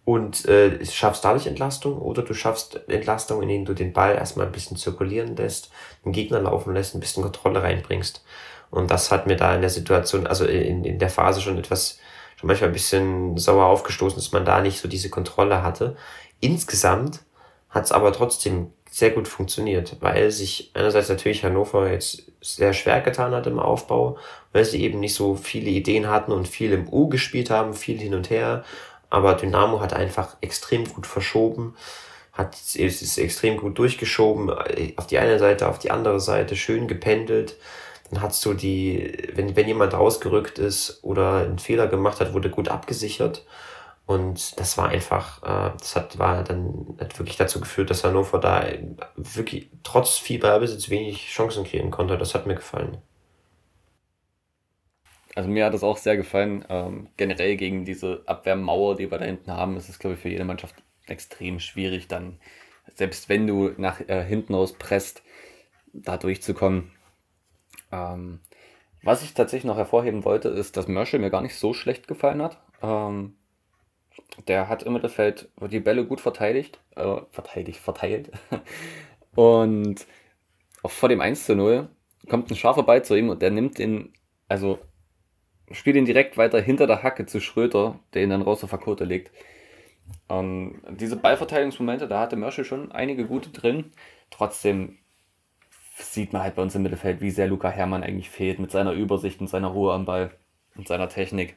[0.05, 4.51] und äh, schaffst dadurch Entlastung oder du schaffst Entlastung, indem du den Ball erstmal ein
[4.51, 5.71] bisschen zirkulieren lässt,
[6.05, 8.23] den Gegner laufen lässt, ein bisschen Kontrolle reinbringst.
[8.69, 11.99] Und das hat mir da in der Situation, also in, in der Phase schon etwas,
[12.39, 15.97] schon manchmal ein bisschen sauer aufgestoßen, dass man da nicht so diese Kontrolle hatte.
[16.39, 17.19] Insgesamt
[17.69, 23.01] hat es aber trotzdem sehr gut funktioniert, weil sich einerseits natürlich Hannover jetzt sehr schwer
[23.01, 24.17] getan hat im Aufbau,
[24.53, 27.99] weil sie eben nicht so viele Ideen hatten und viel im U gespielt haben, viel
[27.99, 28.63] hin und her.
[29.09, 31.75] Aber Dynamo hat einfach extrem gut verschoben,
[32.31, 34.49] hat es ist extrem gut durchgeschoben,
[34.95, 37.57] auf die eine Seite, auf die andere Seite, schön gependelt.
[38.11, 42.49] Dann hast du die, wenn, wenn jemand rausgerückt ist oder einen Fehler gemacht hat, wurde
[42.49, 43.45] gut abgesichert.
[44.05, 48.39] Und das war einfach, äh, das hat, war dann hat wirklich dazu geführt, dass Hannover
[48.39, 48.65] da
[49.15, 52.17] wirklich trotz viel Ballbesitz wenig Chancen kreieren konnte.
[52.17, 52.97] Das hat mir gefallen.
[55.35, 56.65] Also mir hat es auch sehr gefallen.
[56.69, 60.29] Ähm, generell gegen diese Abwehrmauer, die wir da hinten haben, ist es, glaube ich, für
[60.29, 62.39] jede Mannschaft extrem schwierig, dann,
[62.95, 65.23] selbst wenn du nach äh, hinten aus presst,
[65.93, 66.91] da durchzukommen.
[67.91, 68.39] Ähm,
[69.03, 72.41] was ich tatsächlich noch hervorheben wollte, ist, dass Merschel mir gar nicht so schlecht gefallen
[72.41, 72.57] hat.
[72.81, 73.35] Ähm,
[74.47, 78.31] der hat im Mittelfeld die Bälle gut verteidigt, äh, verteidigt, verteilt.
[79.35, 80.05] und
[80.83, 81.89] auch vor dem 1 zu 0
[82.29, 84.13] kommt ein scharfer Ball zu ihm und der nimmt ihn,
[84.47, 84.79] also
[85.71, 89.05] spielt ihn direkt weiter hinter der Hacke zu Schröter, der ihn dann raus auf Verkote
[89.05, 89.31] legt.
[90.27, 93.91] Ähm, diese Ballverteidigungsmomente, da hatte Merschel schon einige gute drin.
[94.29, 94.97] Trotzdem
[95.99, 98.93] sieht man halt bei uns im Mittelfeld, wie sehr Luca Hermann eigentlich fehlt mit seiner
[98.93, 100.31] Übersicht und seiner Ruhe am Ball
[100.75, 101.55] und seiner Technik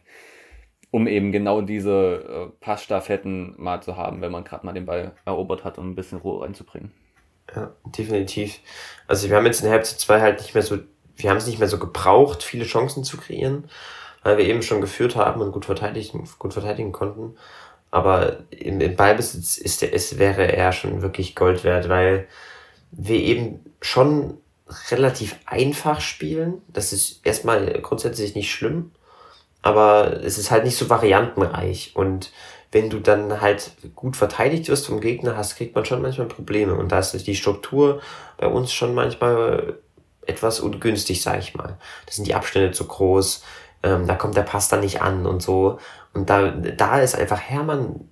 [0.92, 5.12] um eben genau diese äh, Passstaffetten mal zu haben, wenn man gerade mal den Ball
[5.24, 6.92] erobert hat, um ein bisschen Ruhe reinzubringen.
[7.56, 8.60] Ja, definitiv.
[9.08, 10.78] Also wir haben jetzt in der Halbzeit 2 halt nicht mehr so,
[11.16, 13.70] wir haben es nicht mehr so gebraucht, viele Chancen zu kreieren,
[14.22, 17.36] weil wir eben schon geführt haben und gut verteidigen, gut verteidigen konnten.
[17.90, 22.28] Aber im, im Ballbesitz ist der, es wäre er schon wirklich Gold wert, weil
[22.92, 24.38] wir eben schon
[24.90, 26.62] relativ einfach spielen.
[26.68, 28.92] Das ist erstmal grundsätzlich nicht schlimm
[29.62, 31.92] aber es ist halt nicht so variantenreich.
[31.94, 32.32] Und
[32.72, 36.74] wenn du dann halt gut verteidigt wirst vom Gegner hast, kriegt man schon manchmal Probleme.
[36.74, 38.02] Und da ist die Struktur
[38.36, 39.78] bei uns schon manchmal
[40.26, 41.78] etwas ungünstig, sag ich mal.
[42.06, 43.44] Da sind die Abstände zu groß,
[43.84, 45.78] ähm, da kommt der Pass dann nicht an und so.
[46.12, 48.08] Und da, da ist einfach Hermann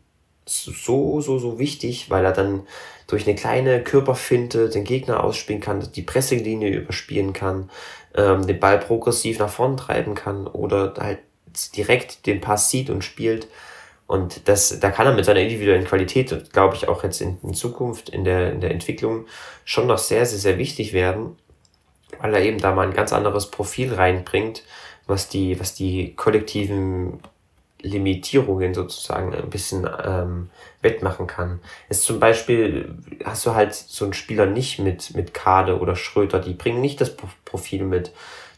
[0.47, 2.63] so, so, so wichtig, weil er dann
[3.11, 7.71] durch eine kleine Körperfinte den Gegner ausspielen kann, die Pressinglinie überspielen kann,
[8.15, 11.19] ähm, den Ball progressiv nach vorn treiben kann oder halt
[11.77, 13.49] direkt den Pass sieht und spielt.
[14.07, 17.55] Und das, da kann er mit seiner individuellen Qualität, glaube ich, auch jetzt in, in
[17.55, 19.27] Zukunft in der, in der Entwicklung
[19.65, 21.37] schon noch sehr, sehr, sehr wichtig werden,
[22.21, 24.65] weil er eben da mal ein ganz anderes Profil reinbringt,
[25.07, 27.21] was die, was die kollektiven
[27.83, 30.51] Limitierungen sozusagen ein bisschen ähm,
[30.83, 31.61] wettmachen kann.
[31.89, 36.41] Es zum Beispiel hast du halt so einen Spieler nicht mit, mit Kade oder Schröter,
[36.41, 38.13] die bringen nicht das Profil mit,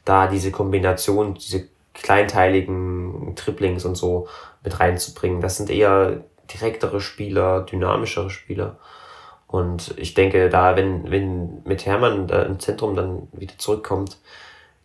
[0.04, 4.28] da diese Kombination, diese kleinteiligen Triplings und so
[4.64, 5.40] mit reinzubringen.
[5.40, 8.78] Das sind eher direktere Spieler, dynamischere Spieler.
[9.46, 14.18] Und ich denke, da, wenn, wenn mit Hermann da im Zentrum dann wieder zurückkommt,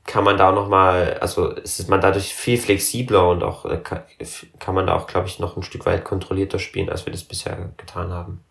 [0.08, 4.74] kann man da auch nochmal, also ist man dadurch viel flexibler und auch äh, kann
[4.74, 7.74] man da auch, glaube ich, noch ein Stück weit kontrollierter spielen, als wir das bisher
[7.78, 8.44] getan haben.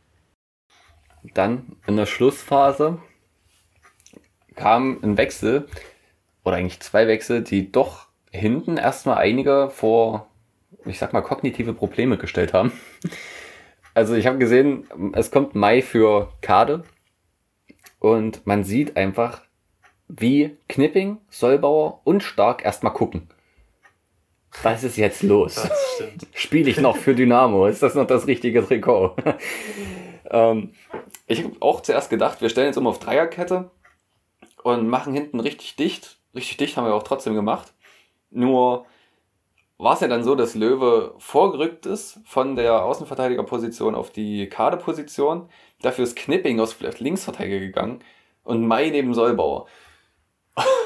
[1.34, 2.98] Dann in der Schlussphase
[4.54, 5.66] kam ein Wechsel,
[6.44, 10.28] oder eigentlich zwei Wechsel, die doch hinten erstmal einige vor,
[10.84, 12.72] ich sag mal, kognitive Probleme gestellt haben.
[13.94, 16.84] Also ich habe gesehen, es kommt Mai für Kade
[17.98, 19.40] und man sieht einfach,
[20.08, 23.28] wie Knipping, Sollbauer und Stark erstmal gucken.
[24.62, 25.68] Was ist jetzt los?
[26.34, 27.66] Spiele ich noch für Dynamo?
[27.66, 29.16] Ist das noch das richtige Trikot?
[30.30, 30.72] ähm,
[31.26, 33.70] ich habe auch zuerst gedacht, wir stellen jetzt um auf Dreierkette
[34.62, 36.18] und machen hinten richtig dicht.
[36.34, 37.74] Richtig dicht haben wir auch trotzdem gemacht.
[38.30, 38.86] Nur
[39.78, 45.50] war es ja dann so, dass Löwe vorgerückt ist von der Außenverteidigerposition auf die Kaderposition.
[45.82, 48.00] Dafür ist Knipping aus Linksverteidiger gegangen
[48.42, 49.66] und Mai neben Sollbauer.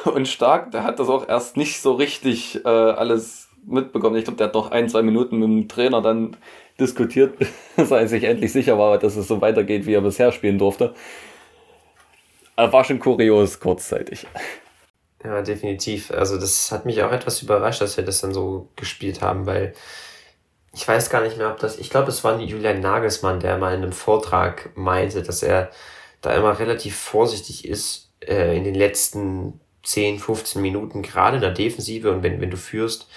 [0.04, 4.16] Und Stark, der hat das auch erst nicht so richtig äh, alles mitbekommen.
[4.16, 6.36] Ich glaube, der hat noch ein, zwei Minuten mit dem Trainer dann
[6.78, 7.38] diskutiert,
[7.76, 10.94] bis er sich endlich sicher war, dass es so weitergeht, wie er bisher spielen durfte.
[12.56, 14.26] war schon kurios kurzzeitig.
[15.22, 16.10] Ja, definitiv.
[16.10, 19.74] Also das hat mich auch etwas überrascht, dass wir das dann so gespielt haben, weil
[20.72, 23.74] ich weiß gar nicht mehr, ob das, ich glaube, es war Julian Nagelsmann, der mal
[23.74, 25.70] in einem Vortrag meinte, dass er
[26.22, 31.52] da immer relativ vorsichtig ist äh, in den letzten 10, 15 Minuten, gerade in der
[31.52, 33.08] Defensive und wenn, wenn du führst,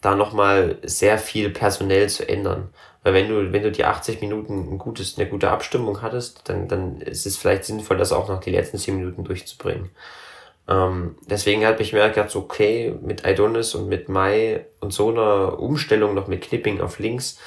[0.00, 2.70] da nochmal sehr viel personell zu ändern.
[3.02, 6.68] Weil wenn du, wenn du die 80 Minuten ein gutes, eine gute Abstimmung hattest, dann,
[6.68, 9.90] dann ist es vielleicht sinnvoll, das auch noch die letzten 10 Minuten durchzubringen.
[10.68, 15.58] Ähm, deswegen habe ich mir gedacht, okay, mit Idonis und mit Mai und so einer
[15.58, 17.38] Umstellung noch mit Knipping auf links,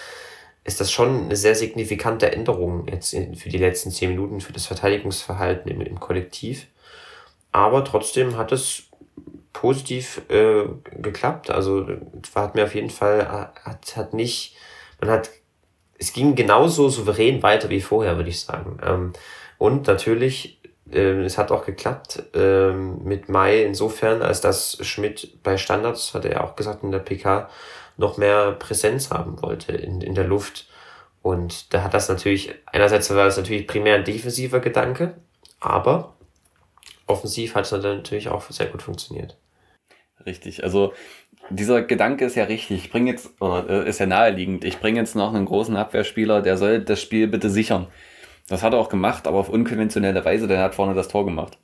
[0.64, 4.54] ist das schon eine sehr signifikante Änderung jetzt in, für die letzten 10 Minuten für
[4.54, 6.68] das Verteidigungsverhalten im, im Kollektiv.
[7.54, 8.90] Aber trotzdem hat es
[9.54, 11.50] positiv äh, geklappt.
[11.50, 11.88] Also
[12.36, 13.26] hat mir auf jeden Fall,
[13.64, 14.58] hat, hat nicht,
[15.00, 15.30] man hat,
[15.98, 18.80] es ging genauso souverän weiter wie vorher, würde ich sagen.
[18.86, 19.14] Ähm,
[19.60, 20.60] und natürlich,
[20.92, 26.26] äh, es hat auch geklappt äh, mit Mai insofern, als dass Schmidt bei Standards, hat
[26.26, 27.50] er auch gesagt in der PK,
[27.96, 30.68] noch mehr Präsenz haben wollte in, in der Luft.
[31.22, 35.14] Und da hat das natürlich, einerseits war das natürlich primär ein defensiver Gedanke,
[35.60, 36.13] aber
[37.14, 39.38] offensiv hat es dann natürlich auch sehr gut funktioniert.
[40.26, 40.94] Richtig, also
[41.50, 42.86] dieser Gedanke ist ja richtig.
[42.86, 46.42] Ich bringe jetzt, oder äh, ist ja naheliegend, ich bringe jetzt noch einen großen Abwehrspieler,
[46.42, 47.88] der soll das Spiel bitte sichern.
[48.48, 51.58] Das hat er auch gemacht, aber auf unkonventionelle Weise, der hat vorne das Tor gemacht.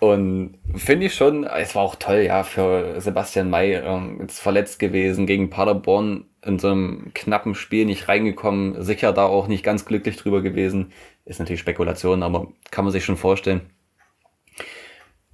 [0.00, 4.80] Und finde ich schon, es war auch toll, ja, für Sebastian May, ähm, jetzt verletzt
[4.80, 9.84] gewesen, gegen Paderborn in so einem knappen Spiel nicht reingekommen, sicher da auch nicht ganz
[9.84, 10.92] glücklich drüber gewesen.
[11.24, 13.60] Ist natürlich Spekulation, aber kann man sich schon vorstellen.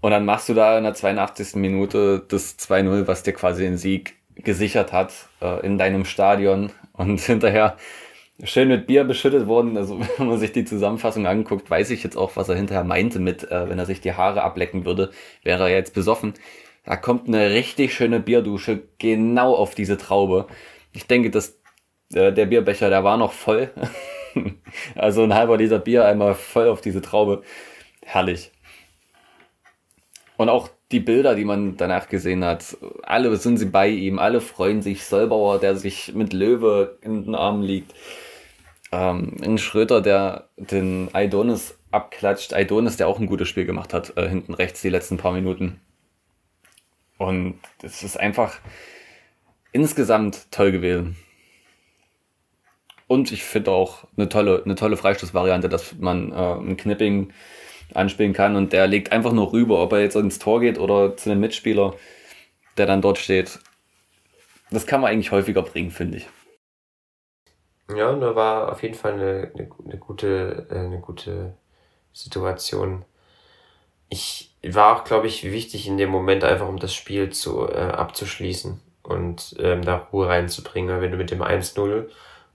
[0.09, 1.57] Und dann machst du da in der 82.
[1.57, 7.21] Minute das 2-0, was dir quasi den Sieg gesichert hat äh, in deinem Stadion und
[7.27, 7.77] hinterher
[8.43, 9.77] schön mit Bier beschüttet worden.
[9.77, 13.19] Also wenn man sich die Zusammenfassung anguckt, weiß ich jetzt auch, was er hinterher meinte
[13.19, 15.11] mit, äh, wenn er sich die Haare ablecken würde,
[15.43, 16.33] wäre er jetzt besoffen.
[16.87, 20.47] Da kommt eine richtig schöne Bierdusche genau auf diese Traube.
[20.95, 21.61] Ich denke, dass
[22.15, 23.71] äh, der Bierbecher, der war noch voll.
[24.95, 27.43] also ein halber Liter Bier einmal voll auf diese Traube.
[28.01, 28.53] Herrlich.
[30.39, 34.41] Und auch die Bilder, die man danach gesehen hat, alle sind sie bei ihm, alle
[34.41, 35.05] freuen sich.
[35.05, 37.93] Solbauer, der sich mit Löwe in den Armen liegt.
[38.93, 42.55] Ähm, ein Schröter, der den Aidonis abklatscht.
[42.55, 45.81] Aidonis, der auch ein gutes Spiel gemacht hat, äh, hinten rechts die letzten paar Minuten.
[47.19, 48.61] Und es ist einfach
[49.73, 51.17] insgesamt toll gewesen.
[53.09, 57.33] Und ich finde auch eine tolle, eine tolle Freistoßvariante, dass man äh, ein Knipping
[57.95, 61.17] anspielen kann und der legt einfach nur rüber, ob er jetzt ins Tor geht oder
[61.17, 61.95] zu einem Mitspieler,
[62.77, 63.59] der dann dort steht.
[64.71, 66.29] Das kann man eigentlich häufiger bringen, finde ich.
[67.95, 71.55] Ja, da war auf jeden Fall eine, eine, eine, gute, äh, eine gute
[72.13, 73.05] Situation.
[74.11, 77.79] Ich war auch, glaube ich, wichtig in dem Moment einfach, um das Spiel zu, äh,
[77.79, 80.91] abzuschließen und ähm, da Ruhe reinzubringen.
[80.91, 82.09] Weil wenn du mit dem 1-0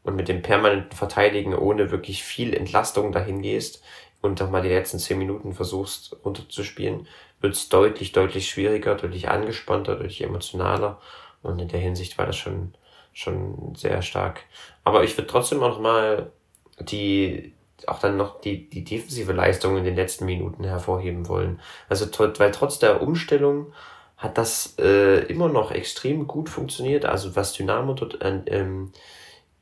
[0.04, 3.84] und mit dem permanenten Verteidigen ohne wirklich viel Entlastung dahin gehst,
[4.24, 7.08] und doch mal die letzten zehn Minuten versuchst runterzuspielen,
[7.42, 11.00] wird es deutlich, deutlich schwieriger, deutlich angespannter, deutlich emotionaler.
[11.42, 12.74] Und in der Hinsicht war das schon,
[13.12, 14.46] schon sehr stark.
[14.86, 16.32] Aber ich würde trotzdem auch mal
[16.80, 17.54] die,
[17.86, 21.60] auch dann noch die, die defensive Leistung in den letzten Minuten hervorheben wollen.
[21.90, 22.08] Also,
[22.40, 23.74] weil trotz der Umstellung
[24.16, 27.04] hat das äh, immer noch extrem gut funktioniert.
[27.04, 28.94] Also, was Dynamo dort äh, ähm,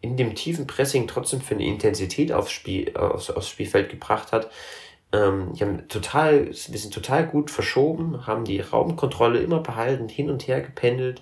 [0.02, 4.50] in dem tiefen Pressing trotzdem für eine Intensität aufs, Spiel, aufs, aufs Spielfeld gebracht hat.
[5.14, 10.30] Ähm, die haben total, wir sind total gut verschoben, haben die Raumkontrolle immer behalten, hin
[10.30, 11.22] und her gependelt,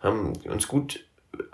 [0.00, 1.04] haben uns gut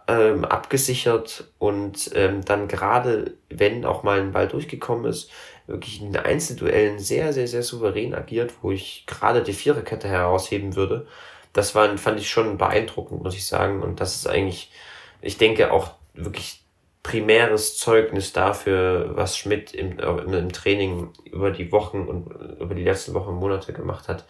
[0.07, 5.31] ähm, abgesichert und ähm, dann gerade, wenn auch mal ein Ball durchgekommen ist,
[5.67, 10.77] wirklich in den Einzelduellen sehr, sehr, sehr souverän agiert, wo ich gerade die Viererkette herausheben
[10.77, 11.07] würde.
[11.53, 13.83] Das war, fand ich schon beeindruckend, muss ich sagen.
[13.83, 14.71] Und das ist eigentlich,
[15.23, 16.60] ich denke, auch wirklich
[17.03, 22.27] primäres Zeugnis dafür, was Schmidt im, im Training über die Wochen und
[22.61, 24.27] über die letzten Wochen und Monate gemacht hat.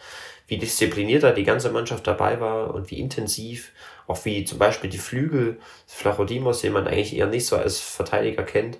[0.46, 3.72] Wie diszipliniert da die ganze Mannschaft dabei war und wie intensiv,
[4.06, 8.42] auch wie zum Beispiel die Flügel, Flachodimos, den man eigentlich eher nicht so als Verteidiger
[8.44, 8.78] kennt,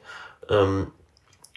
[0.48, 0.92] ähm,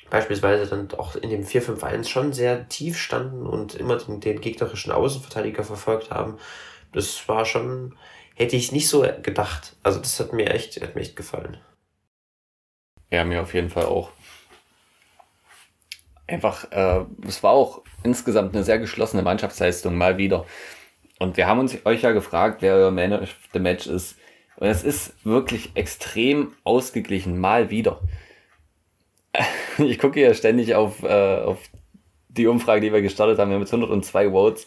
[0.10, 4.92] beispielsweise dann auch in dem 4-5-1 schon sehr tief standen und immer den, den gegnerischen
[4.92, 6.38] Außenverteidiger verfolgt haben.
[6.92, 7.96] Das war schon,
[8.36, 9.76] hätte ich nicht so gedacht.
[9.82, 11.58] Also das hat mir echt, hat mir echt gefallen.
[13.14, 14.10] Ja, mir auf jeden Fall auch.
[16.26, 20.48] Einfach, äh, es war auch insgesamt eine sehr geschlossene Mannschaftsleistung, mal wieder.
[21.20, 24.18] Und wir haben uns euch ja gefragt, wer euer Man of the Match ist.
[24.56, 28.02] Und es ist wirklich extrem ausgeglichen, mal wieder.
[29.78, 31.60] Ich gucke ja ständig auf, äh, auf
[32.30, 34.66] die Umfrage, die wir gestartet haben, wir haben jetzt 102 Votes.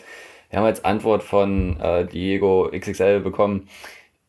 [0.50, 3.68] Wir haben als Antwort von äh, Diego XXL bekommen,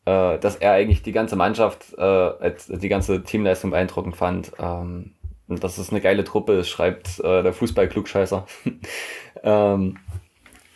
[0.08, 4.52] äh, dass er eigentlich die ganze Mannschaft, äh, die ganze Teamleistung beeindruckend fand.
[4.58, 5.12] Ähm,
[5.48, 8.46] dass es eine geile Truppe ist, schreibt äh, der Fußball-Klugscheißer.
[9.42, 9.98] ähm,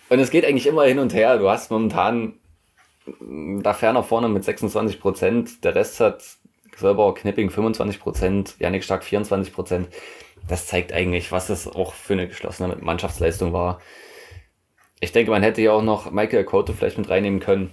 [0.09, 1.39] und es geht eigentlich immer hin und her.
[1.39, 2.35] Du hast momentan
[3.19, 6.23] da ferner vorne mit 26 Prozent, der Rest hat
[6.77, 9.89] Silber Knipping 25 Prozent, Janik Stark 24 Prozent.
[10.49, 13.81] Das zeigt eigentlich, was es auch für eine geschlossene Mannschaftsleistung war.
[15.01, 17.73] Ich denke, man hätte ja auch noch Michael Cote vielleicht mit reinnehmen können.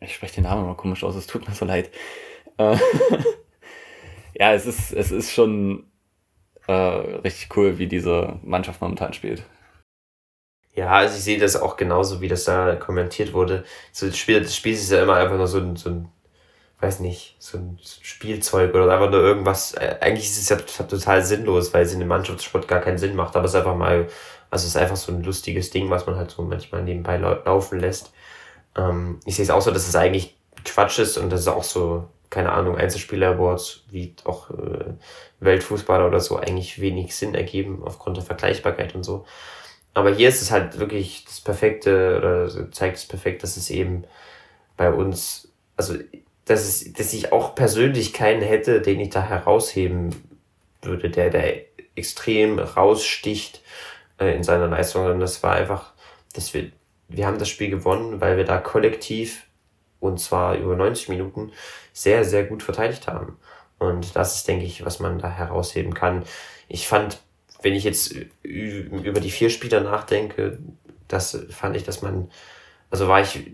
[0.00, 1.90] Ich spreche den Namen mal komisch aus, es tut mir so leid.
[2.58, 2.76] Äh,
[4.34, 5.84] ja, es ist, es ist schon
[6.66, 9.42] äh, richtig cool, wie diese Mannschaft momentan spielt.
[10.74, 13.64] Ja, also ich sehe das auch genauso, wie das da kommentiert wurde.
[13.92, 16.08] So das Spiel, das Spiel ist ja immer einfach nur so ein, so ein
[16.80, 19.74] weiß nicht, so ein Spielzeug oder einfach nur irgendwas.
[19.74, 23.16] Äh, eigentlich ist es ja total sinnlos, weil es in dem Mannschaftssport gar keinen Sinn
[23.16, 23.34] macht.
[23.36, 24.08] Aber es ist einfach mal,
[24.50, 27.80] also es ist einfach so ein lustiges Ding, was man halt so manchmal nebenbei laufen
[27.80, 28.12] lässt.
[28.76, 31.64] Ähm, ich sehe es auch so, dass es eigentlich Quatsch ist und das ist auch
[31.64, 34.94] so, keine Ahnung, Einzelspieler-Awards wie auch äh,
[35.40, 39.24] Weltfußballer oder so eigentlich wenig Sinn ergeben aufgrund der Vergleichbarkeit und so.
[39.94, 44.04] Aber hier ist es halt wirklich das Perfekte oder zeigt es perfekt, dass es eben
[44.76, 45.94] bei uns, also
[46.44, 50.14] dass, es, dass ich auch persönlich keinen hätte, den ich da herausheben
[50.82, 51.62] würde, der, der
[51.96, 53.62] extrem raussticht
[54.20, 55.06] äh, in seiner Leistung.
[55.06, 55.92] Und das war einfach,
[56.34, 56.70] dass wir,
[57.08, 59.46] wir haben das Spiel gewonnen, weil wir da kollektiv
[60.00, 61.52] und zwar über 90 Minuten
[61.92, 63.36] sehr, sehr gut verteidigt haben.
[63.78, 66.24] Und das ist, denke ich, was man da herausheben kann.
[66.68, 67.20] Ich fand,
[67.62, 70.58] wenn ich jetzt über die vier Spieler nachdenke,
[71.08, 72.30] das fand ich, dass man,
[72.90, 73.52] also war ich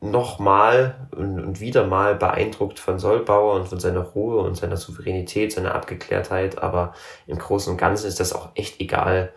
[0.00, 5.74] nochmal und, wieder mal beeindruckt von Solbauer und von seiner Ruhe und seiner Souveränität, seiner
[5.74, 6.94] Abgeklärtheit, aber
[7.26, 9.32] im Großen und Ganzen ist das auch echt egal.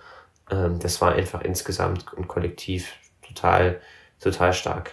[0.51, 2.93] Ähm, das war einfach insgesamt und kollektiv
[3.33, 3.81] total,
[4.19, 4.91] total stark.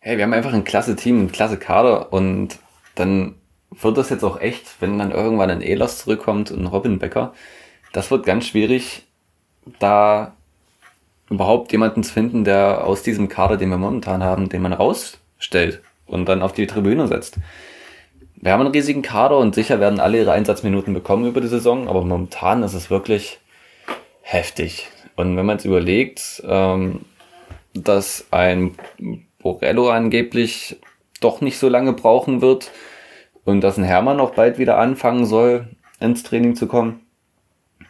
[0.00, 2.58] Hey, wir haben einfach ein klasse Team, ein klasse Kader und
[2.94, 3.34] dann
[3.70, 7.34] wird das jetzt auch echt, wenn dann irgendwann ein Elos zurückkommt und ein Robin Becker,
[7.92, 9.06] das wird ganz schwierig,
[9.78, 10.36] da
[11.30, 15.82] überhaupt jemanden zu finden, der aus diesem Kader, den wir momentan haben, den man rausstellt
[16.06, 17.38] und dann auf die Tribüne setzt.
[18.36, 21.88] Wir haben einen riesigen Kader und sicher werden alle ihre Einsatzminuten bekommen über die Saison,
[21.88, 23.40] aber momentan ist es wirklich
[24.22, 24.88] heftig.
[25.18, 27.04] Und wenn man jetzt überlegt, ähm,
[27.74, 28.76] dass ein
[29.40, 30.80] Borello angeblich
[31.20, 32.70] doch nicht so lange brauchen wird
[33.44, 35.66] und dass ein Hermann noch bald wieder anfangen soll,
[35.98, 37.04] ins Training zu kommen,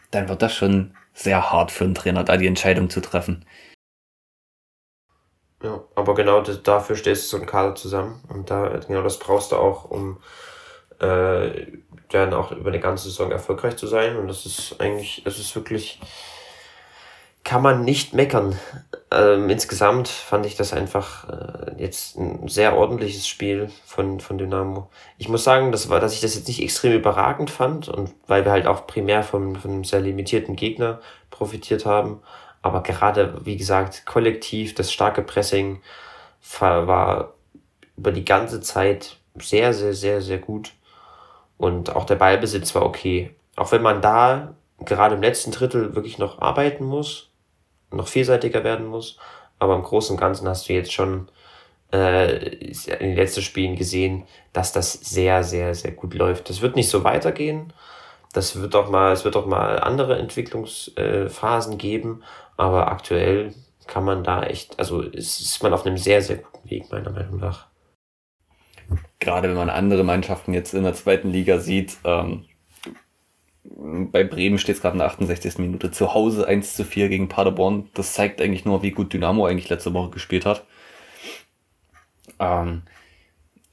[0.09, 3.45] dann wird das schon sehr hart für einen Trainer, da die Entscheidung zu treffen.
[5.61, 9.51] Ja, aber genau dafür stellst du so einen Kader zusammen und da genau das brauchst
[9.51, 10.17] du auch, um
[10.99, 11.67] äh,
[12.09, 15.53] dann auch über eine ganze Saison erfolgreich zu sein und das ist eigentlich, das ist
[15.55, 15.99] wirklich
[17.49, 18.59] kann man nicht meckern.
[19.09, 24.87] Ähm, insgesamt fand ich das einfach äh, jetzt ein sehr ordentliches Spiel von, von Dynamo.
[25.17, 28.45] Ich muss sagen, das war, dass ich das jetzt nicht extrem überragend fand und weil
[28.45, 30.99] wir halt auch primär vom, von einem sehr limitierten Gegner
[31.31, 32.21] profitiert haben.
[32.61, 35.81] Aber gerade, wie gesagt, kollektiv, das starke Pressing
[36.59, 37.33] war
[37.97, 40.73] über die ganze Zeit sehr, sehr, sehr, sehr gut.
[41.57, 43.33] Und auch der Ballbesitz war okay.
[43.55, 44.53] Auch wenn man da
[44.85, 47.28] gerade im letzten Drittel wirklich noch arbeiten muss,
[47.91, 49.17] noch vielseitiger werden muss.
[49.57, 51.29] Aber im Großen und Ganzen hast du jetzt schon
[51.91, 56.49] äh, in den letzten Spielen gesehen, dass das sehr, sehr, sehr gut läuft.
[56.49, 57.73] Das wird nicht so weitergehen.
[58.33, 62.23] Das wird auch mal, es wird auch mal andere Entwicklungsphasen geben,
[62.57, 63.55] aber aktuell
[63.87, 67.39] kann man da echt, also ist man auf einem sehr, sehr guten Weg, meiner Meinung
[67.39, 67.67] nach.
[69.19, 72.45] Gerade wenn man andere Mannschaften jetzt in der zweiten Liga sieht, ähm,
[73.75, 75.59] bei Bremen steht es gerade in der 68.
[75.59, 77.89] Minute zu Hause 1 zu 4 gegen Paderborn.
[77.93, 80.65] Das zeigt eigentlich nur, wie gut Dynamo eigentlich letzte Woche gespielt hat.
[82.39, 82.81] Ähm,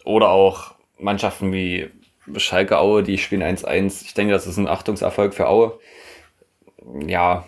[0.05, 1.91] oder auch Mannschaften wie
[2.37, 4.05] Schalke Aue, die spielen 1-1.
[4.05, 5.79] Ich denke, das ist ein Achtungserfolg für Aue.
[7.07, 7.47] Ja,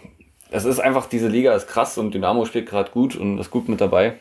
[0.50, 3.68] es ist einfach, diese Liga ist krass und Dynamo spielt gerade gut und ist gut
[3.68, 4.18] mit dabei.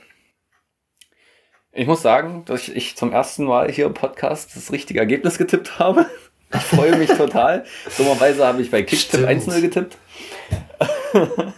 [1.71, 5.80] Ich muss sagen, dass ich zum ersten Mal hier im Podcast das richtige Ergebnis getippt
[5.80, 6.07] habe.
[6.53, 7.65] Ich freue mich total.
[7.97, 9.97] Dummerweise habe ich bei Kicktipp 1-0 getippt.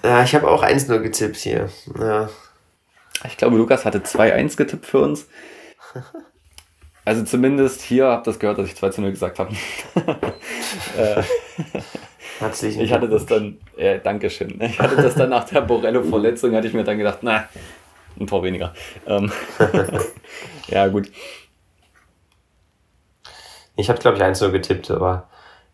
[0.03, 1.69] ja, ich habe auch 1-0 getippt hier.
[1.99, 2.29] Ja.
[3.27, 5.27] Ich glaube, Lukas hatte 2-1 getippt für uns.
[7.05, 9.53] Also zumindest hier habt ihr das gehört, dass ich 2 0 gesagt habe.
[10.97, 11.23] äh,
[12.39, 14.61] Herzlichen Ich hatte das dann, äh, Dankeschön.
[14.61, 17.49] Ich hatte das dann nach der Borello-Verletzung, hatte ich mir dann gedacht, na,
[18.17, 18.73] ein Tor weniger.
[19.05, 19.31] Ähm,
[20.67, 21.11] ja, gut.
[23.79, 25.29] Ich habe, glaube ich, 1-0 getippt, aber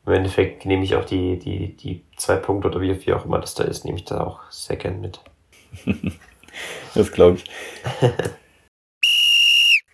[0.05, 3.39] im Endeffekt nehme ich auch die, die, die zwei Punkte oder wie, wie auch immer
[3.39, 5.21] das da ist, nehme ich da auch sehr gern mit.
[6.93, 7.45] das glaube ich.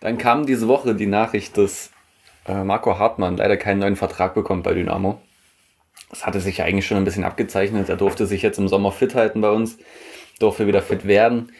[0.02, 1.90] Dann kam diese Woche die Nachricht, dass
[2.46, 5.18] äh, Marco Hartmann leider keinen neuen Vertrag bekommt bei Dynamo.
[6.10, 7.88] Das hatte sich ja eigentlich schon ein bisschen abgezeichnet.
[7.88, 9.78] Er durfte sich jetzt im Sommer fit halten bei uns,
[10.38, 11.50] durfte wieder fit werden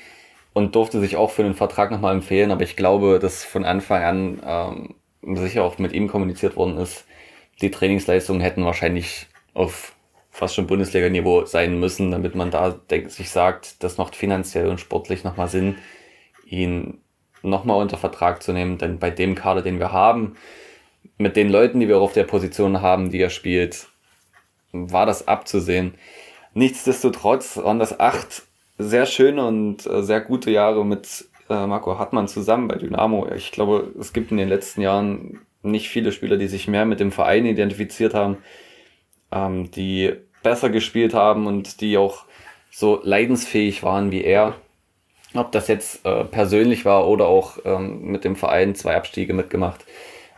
[0.52, 2.50] und durfte sich auch für den Vertrag nochmal empfehlen.
[2.50, 7.04] Aber ich glaube, dass von Anfang an ähm, sicher auch mit ihm kommuniziert worden ist,
[7.60, 9.94] die Trainingsleistungen hätten wahrscheinlich auf
[10.30, 15.24] fast schon Bundesliga-Niveau sein müssen, damit man da sich sagt, das macht finanziell und sportlich
[15.24, 15.76] nochmal Sinn,
[16.46, 17.00] ihn
[17.42, 18.78] nochmal unter Vertrag zu nehmen.
[18.78, 20.36] Denn bei dem Kader, den wir haben,
[21.18, 23.88] mit den Leuten, die wir auch auf der Position haben, die er spielt,
[24.72, 25.94] war das abzusehen.
[26.54, 28.42] Nichtsdestotrotz waren das acht
[28.78, 33.28] sehr schöne und äh, sehr gute Jahre mit äh, Marco Hartmann zusammen bei Dynamo.
[33.34, 37.00] Ich glaube, es gibt in den letzten Jahren nicht viele Spieler, die sich mehr mit
[37.00, 38.38] dem Verein identifiziert haben,
[39.30, 42.24] ähm, die besser gespielt haben und die auch
[42.70, 44.56] so leidensfähig waren wie er.
[45.34, 49.84] Ob das jetzt äh, persönlich war oder auch ähm, mit dem Verein zwei Abstiege mitgemacht,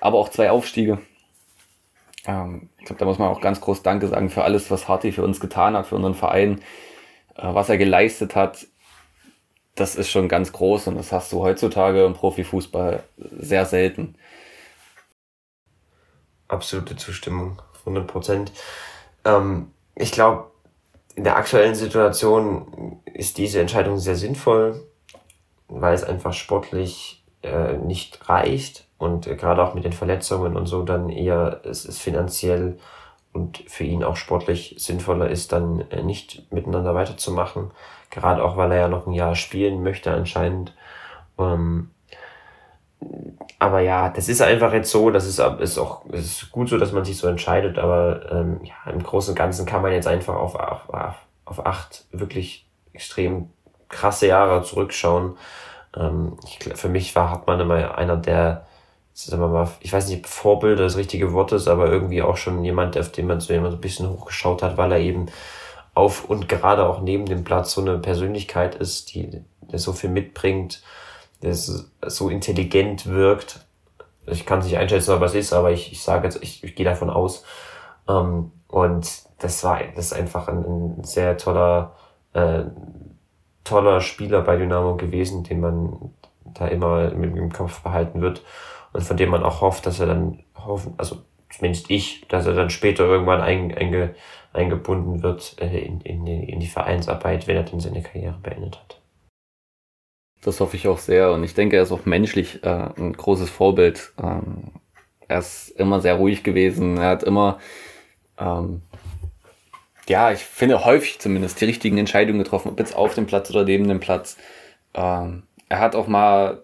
[0.00, 0.98] aber auch zwei Aufstiege.
[2.26, 5.10] Ähm, ich glaube, da muss man auch ganz groß Danke sagen für alles, was Harty
[5.10, 6.60] für uns getan hat, für unseren Verein,
[7.36, 8.66] äh, was er geleistet hat.
[9.74, 14.16] Das ist schon ganz groß und das hast du heutzutage im Profifußball sehr selten.
[16.46, 18.52] Absolute Zustimmung, 100 Prozent.
[19.24, 20.50] Ähm, ich glaube,
[21.16, 24.86] in der aktuellen Situation ist diese Entscheidung sehr sinnvoll,
[25.68, 30.66] weil es einfach sportlich äh, nicht reicht und äh, gerade auch mit den Verletzungen und
[30.66, 32.78] so dann eher es ist finanziell
[33.34, 37.72] und für ihn auch sportlich sinnvoller ist, dann äh, nicht miteinander weiterzumachen.
[38.10, 40.72] Gerade auch, weil er ja noch ein Jahr spielen möchte anscheinend.
[41.38, 41.90] Ähm,
[43.58, 46.92] aber ja, das ist einfach jetzt so, das ist, ist auch ist gut so, dass
[46.92, 50.36] man sich so entscheidet, aber ähm, ja, im Großen und Ganzen kann man jetzt einfach
[50.36, 50.88] auf, auf,
[51.44, 53.50] auf acht wirklich extrem
[53.88, 55.36] krasse Jahre zurückschauen.
[55.96, 58.66] Ähm, ich, für mich war Hartmann immer einer der,
[59.14, 62.36] sagen wir mal, ich weiß nicht, ob Vorbilder das richtige Wort ist, aber irgendwie auch
[62.36, 65.26] schon jemand, auf den man so immer so ein bisschen hochgeschaut hat, weil er eben
[65.94, 70.10] auf und gerade auch neben dem Platz so eine Persönlichkeit ist, die der so viel
[70.10, 70.82] mitbringt,
[71.42, 73.64] der so intelligent wirkt.
[74.26, 76.74] Ich kann es nicht einschätzen, was es ist, aber ich, ich sage jetzt, ich, ich
[76.74, 77.44] gehe davon aus.
[78.08, 79.08] Ähm, und
[79.38, 81.94] das war das ist einfach ein, ein sehr toller,
[82.32, 82.64] äh,
[83.62, 86.10] toller Spieler bei Dynamo gewesen, den man
[86.44, 88.42] da immer mit im Kopf behalten wird
[88.94, 91.18] und von dem man auch hofft, dass er dann hoffen, also
[91.50, 94.14] zumindest ich, dass er dann später irgendwann ein, einge,
[94.52, 99.00] eingebunden wird äh, in, in, in die Vereinsarbeit, wenn er dann seine Karriere beendet hat.
[100.42, 103.50] Das hoffe ich auch sehr und ich denke, er ist auch menschlich äh, ein großes
[103.50, 104.12] Vorbild.
[104.22, 104.72] Ähm,
[105.26, 106.98] er ist immer sehr ruhig gewesen.
[106.98, 107.58] Er hat immer,
[108.38, 108.82] ähm,
[110.06, 113.64] ja, ich finde häufig zumindest die richtigen Entscheidungen getroffen, ob jetzt auf dem Platz oder
[113.64, 114.36] neben dem Platz.
[114.92, 116.63] Ähm, er hat auch mal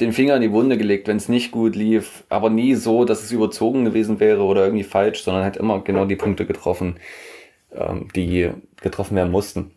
[0.00, 3.22] den Finger in die Wunde gelegt, wenn es nicht gut lief, aber nie so, dass
[3.22, 6.98] es überzogen gewesen wäre oder irgendwie falsch, sondern hat immer genau die Punkte getroffen,
[7.74, 9.72] ähm, die getroffen werden mussten.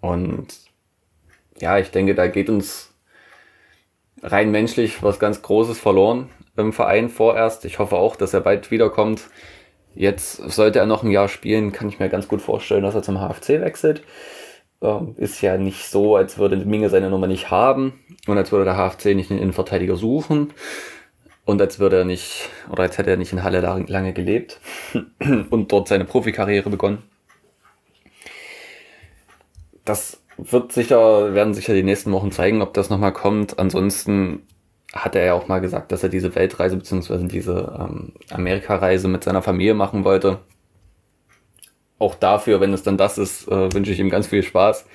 [0.00, 0.48] Und
[1.60, 2.92] ja, ich denke, da geht uns
[4.22, 7.64] rein menschlich was ganz Großes verloren im Verein vorerst.
[7.64, 9.22] Ich hoffe auch, dass er bald wiederkommt.
[9.94, 13.02] Jetzt sollte er noch ein Jahr spielen, kann ich mir ganz gut vorstellen, dass er
[13.02, 14.02] zum HFC wechselt.
[14.80, 17.94] Ähm, ist ja nicht so, als würde Minge seine Nummer nicht haben
[18.28, 20.52] und als würde der HFC nicht einen Innenverteidiger suchen
[21.44, 24.60] und als würde er nicht, oder als hätte er nicht in Halle lange gelebt
[25.50, 27.02] und dort seine Profikarriere begonnen.
[29.84, 33.58] Das wird sicher, werden sicher die nächsten Wochen zeigen, ob das nochmal kommt.
[33.58, 34.46] Ansonsten
[34.92, 37.26] hat er ja auch mal gesagt, dass er diese Weltreise bzw.
[37.26, 40.38] diese ähm, Amerikareise mit seiner Familie machen wollte.
[41.98, 44.86] Auch dafür, wenn es dann das ist, äh, wünsche ich ihm ganz viel Spaß.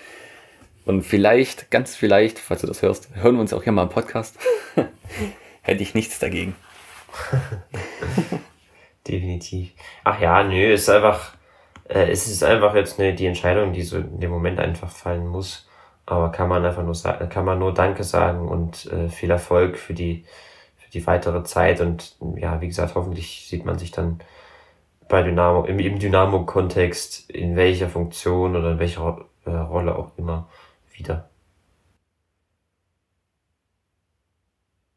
[0.86, 3.90] Und vielleicht, ganz vielleicht, falls du das hörst, hören wir uns auch hier mal im
[3.90, 4.38] Podcast.
[5.62, 6.56] Hätte ich nichts dagegen.
[9.08, 9.72] Definitiv.
[10.04, 11.36] Ach ja, nö, ist einfach,
[11.88, 15.28] äh, es ist einfach jetzt ne, die Entscheidung, die so in dem Moment einfach fallen
[15.28, 15.68] muss.
[16.06, 19.78] Aber kann man einfach nur sagen, kann man nur Danke sagen und äh, viel Erfolg
[19.78, 20.26] für die,
[20.78, 21.80] für die weitere Zeit.
[21.80, 24.20] Und ja, wie gesagt, hoffentlich sieht man sich dann
[25.14, 30.50] bei Dynamo, im, im Dynamo-Kontext, in welcher Funktion oder in welcher äh, Rolle auch immer
[30.92, 31.30] wieder.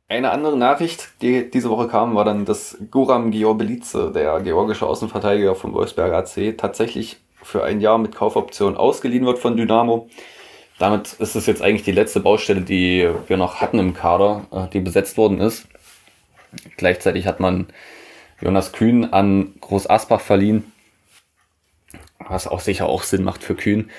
[0.09, 5.55] Eine andere Nachricht, die diese Woche kam, war dann, dass Guram Georbelice, der georgische Außenverteidiger
[5.55, 10.09] von Wolfsberger AC, tatsächlich für ein Jahr mit Kaufoption ausgeliehen wird von Dynamo.
[10.79, 14.67] Damit ist es jetzt eigentlich die letzte Baustelle, die wir noch hatten im Kader, äh,
[14.73, 15.69] die besetzt worden ist.
[16.79, 17.67] Gleichzeitig hat man
[18.41, 20.73] Jonas Kühn an Groß Asbach verliehen,
[22.19, 23.91] was auch sicher auch Sinn macht für Kühn.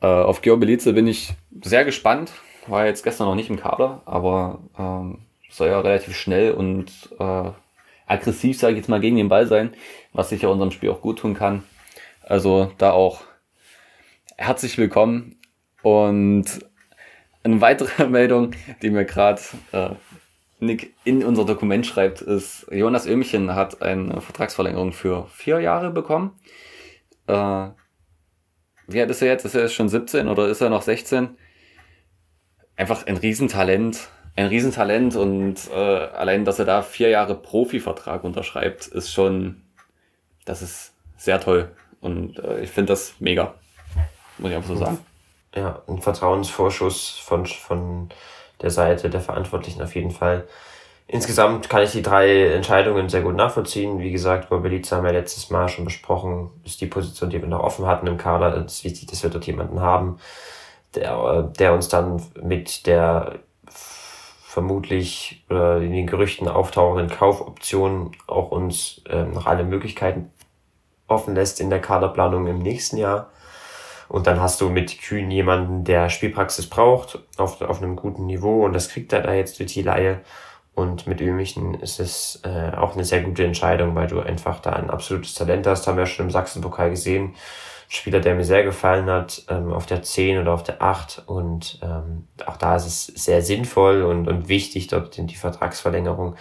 [0.00, 2.32] Äh, auf Georg Belize bin ich sehr gespannt,
[2.66, 5.18] war jetzt gestern noch nicht im Kader, aber ähm,
[5.50, 7.50] soll ja relativ schnell und äh,
[8.06, 9.74] aggressiv, sage ich jetzt mal, gegen den Ball sein,
[10.12, 11.62] was sicher unserem Spiel auch gut tun kann.
[12.22, 13.22] Also da auch
[14.36, 15.36] herzlich willkommen.
[15.82, 16.44] Und
[17.42, 18.52] eine weitere Meldung,
[18.82, 19.40] die mir gerade
[19.72, 19.90] äh,
[20.58, 26.32] Nick in unser Dokument schreibt, ist, Jonas Ömchen hat eine Vertragsverlängerung für vier Jahre bekommen.
[27.26, 27.68] Äh,
[28.86, 29.44] wie alt ist er jetzt?
[29.44, 31.36] Ist er jetzt schon 17 oder ist er noch 16?
[32.76, 34.08] Einfach ein Riesentalent.
[34.36, 39.62] Ein Riesentalent und äh, allein, dass er da vier Jahre Profivertrag unterschreibt, ist schon,
[40.44, 41.70] das ist sehr toll.
[42.00, 43.54] Und äh, ich finde das mega.
[44.38, 44.98] Muss ich einfach so sagen.
[45.54, 48.10] Ja, ein Vertrauensvorschuss von, von
[48.62, 50.46] der Seite der Verantwortlichen auf jeden Fall.
[51.08, 54.00] Insgesamt kann ich die drei Entscheidungen sehr gut nachvollziehen.
[54.00, 57.62] Wie gesagt, Bobelica haben wir letztes Mal schon besprochen, ist die Position, die wir noch
[57.62, 58.56] offen hatten im Kader.
[58.56, 60.18] Es ist wichtig, dass wir dort jemanden haben,
[60.96, 63.38] der, der uns dann mit der
[64.56, 70.32] vermutlich oder in den Gerüchten auftauchenden Kaufoptionen auch uns äh, noch alle Möglichkeiten
[71.06, 73.30] offen lässt in der Kaderplanung im nächsten Jahr.
[74.08, 78.64] Und dann hast du mit Kühn jemanden, der Spielpraxis braucht, auf, auf einem guten Niveau.
[78.64, 80.20] Und das kriegt er da jetzt durch die Laie.
[80.74, 84.70] Und mit Ömichen ist es äh, auch eine sehr gute Entscheidung, weil du einfach da
[84.70, 85.86] ein absolutes Talent hast.
[85.86, 87.34] Haben wir ja schon im Sachsenpokal gesehen.
[87.88, 91.22] Spieler, der mir sehr gefallen hat, ähm, auf der 10 oder auf der 8.
[91.26, 96.36] Und ähm, auch da ist es sehr sinnvoll und, und wichtig, dort die Vertragsverlängerung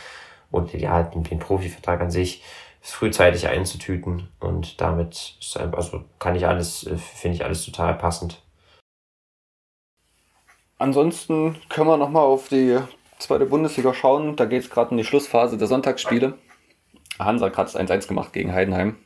[0.51, 2.43] und ja, den, den Profivertrag an sich
[2.92, 8.42] frühzeitig einzutüten und damit also kann ich alles, äh, finde ich alles total passend.
[10.78, 12.78] Ansonsten können wir nochmal auf die
[13.18, 14.36] zweite Bundesliga schauen.
[14.36, 16.38] Da geht es gerade in die Schlussphase der Sonntagsspiele.
[17.18, 18.98] Hansa hat es 1-1 gemacht gegen Heidenheim.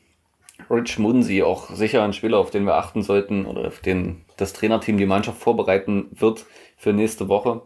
[0.70, 4.54] Rich Munsi, auch sicher ein Spieler, auf den wir achten sollten oder auf den das
[4.54, 7.62] Trainerteam die Mannschaft vorbereiten wird für nächste Woche,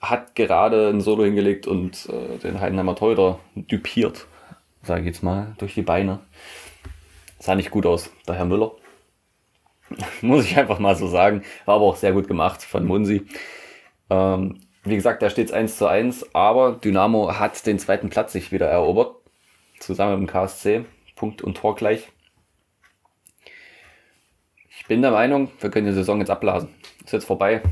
[0.00, 4.26] hat gerade ein Solo hingelegt und äh, den Heidenheimer Torhüter dupiert
[4.82, 6.20] sage ich jetzt mal, durch die Beine.
[7.38, 8.72] Sah nicht gut aus, der Herr Müller.
[10.20, 11.42] Muss ich einfach mal so sagen.
[11.64, 13.26] War aber auch sehr gut gemacht von Munsi.
[14.08, 18.32] Ähm, wie gesagt, da steht es 1 zu 1, aber Dynamo hat den zweiten Platz
[18.32, 19.16] sich wieder erobert.
[19.78, 20.84] Zusammen mit dem KSC.
[21.16, 22.08] Punkt und Tor gleich.
[24.70, 26.70] Ich bin der Meinung, wir können die Saison jetzt abblasen.
[27.04, 27.62] Ist jetzt vorbei.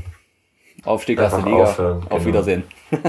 [0.85, 1.63] Aufstieg erste Liga.
[1.63, 2.25] Aufhören, Auf genau.
[2.25, 2.63] Wiedersehen.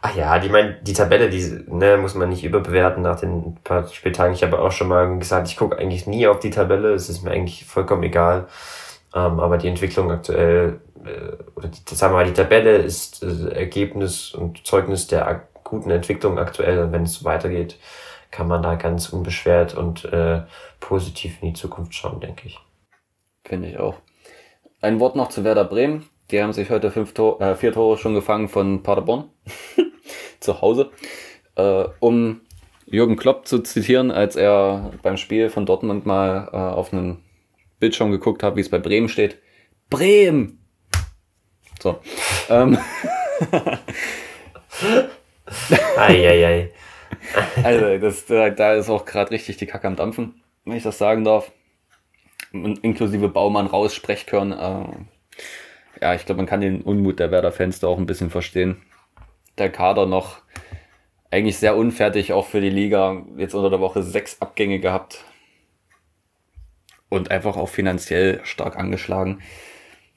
[0.00, 3.86] Ach ja, die mein, die Tabelle, die ne, muss man nicht überbewerten nach den paar
[3.88, 4.32] Spieltagen.
[4.32, 7.22] Ich habe auch schon mal gesagt, ich gucke eigentlich nie auf die Tabelle, es ist
[7.22, 8.46] mir eigentlich vollkommen egal.
[9.14, 13.50] Ähm, aber die Entwicklung aktuell, äh, oder die, sagen wir mal, die Tabelle ist äh,
[13.50, 16.80] Ergebnis und Zeugnis der guten Entwicklung aktuell.
[16.84, 17.78] Und wenn es so weitergeht,
[18.30, 20.42] kann man da ganz unbeschwert und äh,
[20.80, 22.58] positiv in die Zukunft schauen, denke ich.
[23.44, 23.96] Finde ich auch.
[24.80, 26.08] Ein Wort noch zu Werder Bremen.
[26.30, 29.30] Die haben sich heute fünf Tor, äh, vier Tore schon gefangen von Paderborn
[30.40, 30.90] zu Hause.
[31.56, 32.42] Äh, um
[32.84, 37.24] Jürgen Klopp zu zitieren, als er beim Spiel von Dortmund mal äh, auf einen
[37.80, 39.38] Bildschirm geguckt hat, wie es bei Bremen steht.
[39.88, 40.58] Bremen!
[41.80, 42.00] So.
[42.50, 42.76] Ähm.
[45.96, 46.72] Eieiei.
[47.62, 51.24] also, das, da, ist auch gerade richtig die Kacke am Dampfen, wenn ich das sagen
[51.24, 51.52] darf.
[52.52, 54.52] Inklusive Baumann raus, Sprechkörn.
[54.52, 54.84] Äh,
[56.00, 58.82] ja, ich glaube, man kann den Unmut der Werder-Fans da auch ein bisschen verstehen
[59.58, 60.38] der Kader noch
[61.30, 63.22] eigentlich sehr unfertig, auch für die Liga.
[63.36, 65.24] Jetzt unter der Woche sechs Abgänge gehabt.
[67.10, 69.40] Und einfach auch finanziell stark angeschlagen.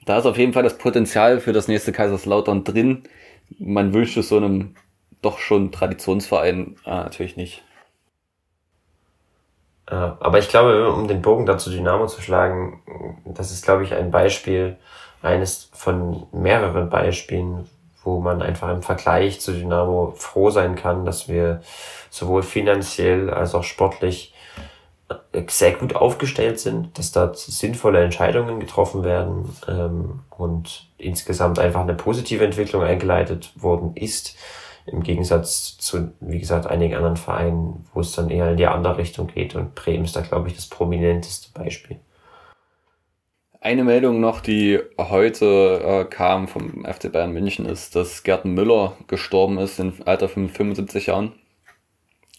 [0.04, 3.04] Da ist auf jeden Fall das Potenzial für das nächste Kaiserslautern drin.
[3.58, 4.74] Man wünscht es so einem
[5.22, 7.62] doch schon Traditionsverein äh, natürlich nicht.
[9.86, 12.82] aber ich glaube, um den Bogen dazu Dynamo zu schlagen,
[13.24, 14.76] das ist, glaube ich, ein Beispiel,
[15.22, 17.68] eines von mehreren Beispielen,
[18.04, 21.62] wo man einfach im Vergleich zu Dynamo froh sein kann, dass wir
[22.10, 24.34] sowohl finanziell als auch sportlich
[25.32, 31.82] äh, sehr gut aufgestellt sind, dass dort sinnvolle Entscheidungen getroffen werden ähm, und insgesamt einfach
[31.82, 34.36] eine positive Entwicklung eingeleitet worden ist,
[34.86, 38.98] im Gegensatz zu, wie gesagt, einigen anderen Vereinen, wo es dann eher in die andere
[38.98, 41.98] Richtung geht und Bremen ist da, glaube ich, das prominenteste Beispiel.
[43.64, 48.96] Eine Meldung noch, die heute äh, kam vom FC Bayern München, ist, dass Gerd Müller
[49.06, 51.30] gestorben ist im Alter von 75 Jahren.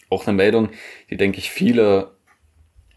[0.10, 0.72] Auch eine Meldung,
[1.10, 2.12] die, denke ich, viele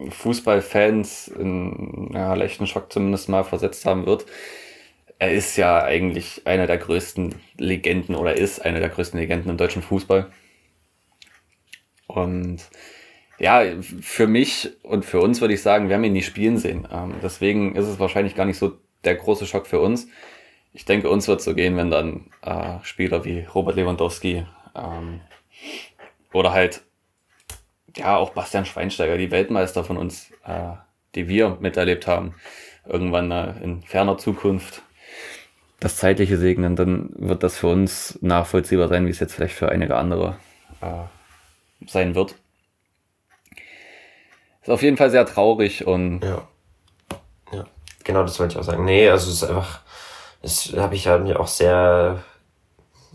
[0.08, 4.26] Fußballfans in ja, leichten Schock zumindest mal versetzt haben wird.
[5.20, 9.56] er ist ja eigentlich einer der größten Legenden oder ist einer der größten Legenden im
[9.56, 10.32] deutschen Fußball.
[12.08, 12.58] Und
[13.38, 13.62] ja,
[14.00, 16.88] für mich und für uns würde ich sagen, wir haben ihn nie spielen sehen.
[16.90, 20.08] Ähm, deswegen ist es wahrscheinlich gar nicht so der große Schock für uns.
[20.72, 25.20] Ich denke, uns wird so gehen, wenn dann äh, Spieler wie Robert Lewandowski ähm,
[26.32, 26.82] oder halt
[27.96, 30.72] ja auch Bastian Schweinsteiger, die Weltmeister von uns, äh,
[31.14, 32.34] die wir miterlebt haben,
[32.86, 34.82] irgendwann äh, in ferner Zukunft
[35.80, 39.68] das Zeitliche segnen, dann wird das für uns nachvollziehbar sein, wie es jetzt vielleicht für
[39.68, 40.38] einige andere
[40.80, 42.36] äh, sein wird.
[44.66, 46.24] Ist auf jeden Fall sehr traurig und.
[46.24, 46.42] Ja.
[47.52, 47.64] Ja,
[48.02, 48.84] genau das wollte ich auch sagen.
[48.84, 49.78] Nee, also es ist einfach,
[50.42, 52.24] das habe ich ja mir auch sehr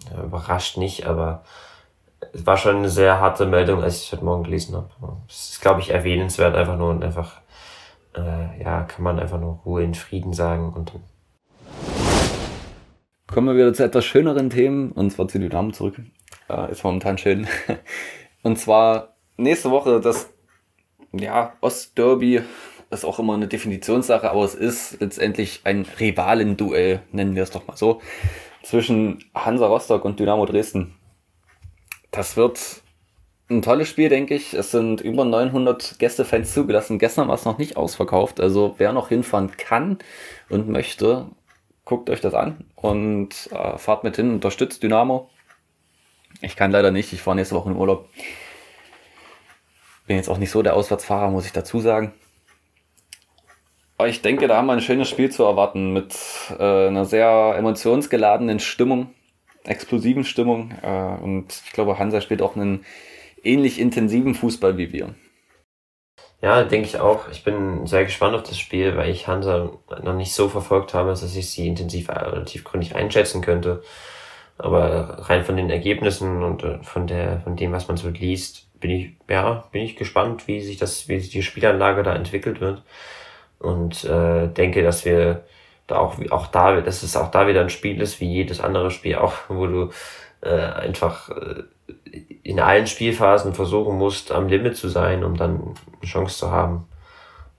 [0.10, 1.44] ja, überrascht nicht, aber
[2.32, 4.88] es war schon eine sehr harte Meldung, als ich es heute Morgen gelesen habe.
[5.28, 7.42] Es ist, glaube ich, erwähnenswert einfach nur und einfach,
[8.16, 11.04] äh, ja, kann man einfach nur Ruhe in Frieden sagen und dann
[13.28, 16.00] Kommen wir wieder zu etwas schöneren Themen, und zwar zu Dynamo zurück.
[16.50, 17.46] Äh, ist momentan schön.
[18.44, 20.30] Und zwar nächste Woche das
[21.14, 22.42] ja, Ostderby
[22.90, 27.68] ist auch immer eine Definitionssache, aber es ist letztendlich ein Rivalenduell, nennen wir es doch
[27.68, 28.02] mal so,
[28.64, 30.96] zwischen Hansa Rostock und Dynamo Dresden.
[32.12, 32.82] Das wird
[33.50, 34.54] ein tolles Spiel, denke ich.
[34.54, 37.00] Es sind über 900 Gästefans zugelassen.
[37.00, 38.40] Gestern war es noch nicht ausverkauft.
[38.40, 40.00] Also wer noch hinfahren kann
[40.50, 41.28] und möchte,
[41.86, 45.30] guckt euch das an und äh, fahrt mit hin, unterstützt Dynamo.
[46.42, 48.10] Ich kann leider nicht, ich fahre nächste Woche in Urlaub.
[50.12, 52.12] Bin jetzt auch nicht so der Auswärtsfahrer, muss ich dazu sagen.
[53.98, 56.14] Aber ich denke, da haben wir ein schönes Spiel zu erwarten mit
[56.60, 59.12] äh, einer sehr emotionsgeladenen Stimmung,
[59.64, 60.74] explosiven Stimmung.
[60.82, 62.84] Äh, und ich glaube, Hansa spielt auch einen
[63.42, 65.16] ähnlich intensiven Fußball wie wir.
[66.42, 67.30] Ja, denke ich auch.
[67.30, 69.72] Ich bin sehr gespannt auf das Spiel, weil ich Hansa
[70.04, 73.82] noch nicht so verfolgt habe, dass ich sie intensiv relativ gründlich einschätzen könnte.
[74.58, 78.68] Aber rein von den Ergebnissen und äh, von der, von dem, was man so liest,
[78.82, 82.60] bin ich, ja, bin ich gespannt, wie sich das, wie sich die Spielanlage da entwickelt
[82.60, 82.84] wird.
[83.60, 85.46] Und äh, denke, dass wir
[85.88, 88.92] da auch, auch da, dass es auch da wieder ein Spiel ist, wie jedes andere
[88.92, 89.92] Spiel auch, wo du
[90.42, 91.64] äh, einfach äh,
[92.44, 96.88] in allen Spielphasen versuchen musst, am Limit zu sein, um dann eine Chance zu haben.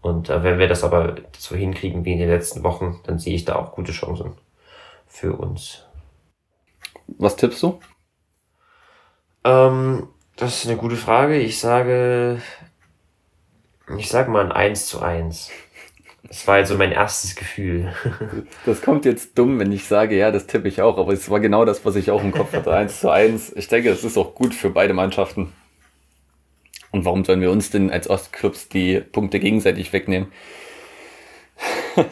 [0.02, 3.34] Und äh, wenn wir das aber so hinkriegen wie in den letzten Wochen, dann sehe
[3.34, 4.32] ich da auch gute Chancen
[5.06, 5.84] für uns.
[7.06, 7.78] Was tippst du?
[9.44, 10.08] Ähm,
[10.42, 11.38] das ist eine gute Frage.
[11.38, 12.42] Ich sage,
[13.96, 15.50] ich sage mal ein 1 zu 1.
[16.24, 17.92] Das war also mein erstes Gefühl.
[18.66, 21.40] Das kommt jetzt dumm, wenn ich sage, ja, das tippe ich auch, aber es war
[21.40, 22.72] genau das, was ich auch im Kopf hatte.
[22.74, 23.52] 1 zu 1.
[23.56, 25.52] Ich denke, das ist auch gut für beide Mannschaften.
[26.90, 30.32] Und warum sollen wir uns denn als Ostclubs die Punkte gegenseitig wegnehmen?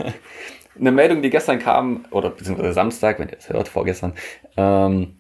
[0.79, 4.15] Eine Meldung, die gestern kam, oder beziehungsweise Samstag, wenn ihr es hört, vorgestern,
[4.57, 5.17] ähm,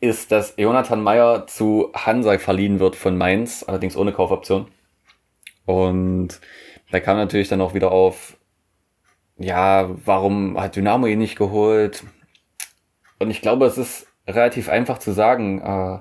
[0.00, 4.68] ist, dass Jonathan Meyer zu Hansa verliehen wird von Mainz, allerdings ohne Kaufoption.
[5.64, 6.40] Und
[6.90, 8.36] da kam natürlich dann auch wieder auf,
[9.38, 12.04] ja, warum hat Dynamo ihn nicht geholt?
[13.18, 15.98] Und ich glaube, es ist relativ einfach zu sagen, äh,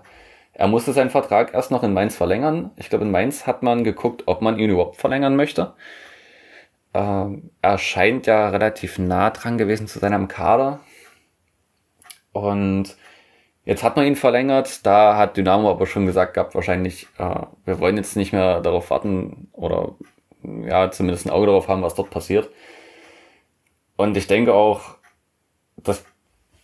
[0.53, 2.71] er musste seinen Vertrag erst noch in Mainz verlängern.
[2.77, 5.73] Ich glaube, in Mainz hat man geguckt, ob man ihn überhaupt verlängern möchte.
[6.93, 7.25] Äh,
[7.61, 10.79] er scheint ja relativ nah dran gewesen zu seinem Kader.
[12.31, 12.95] Und
[13.65, 14.85] jetzt hat man ihn verlängert.
[14.85, 18.89] Da hat Dynamo aber schon gesagt gehabt, wahrscheinlich, äh, wir wollen jetzt nicht mehr darauf
[18.89, 19.95] warten oder
[20.43, 22.49] ja, zumindest ein Auge darauf haben, was dort passiert.
[23.97, 24.95] Und ich denke auch,
[25.77, 26.03] dass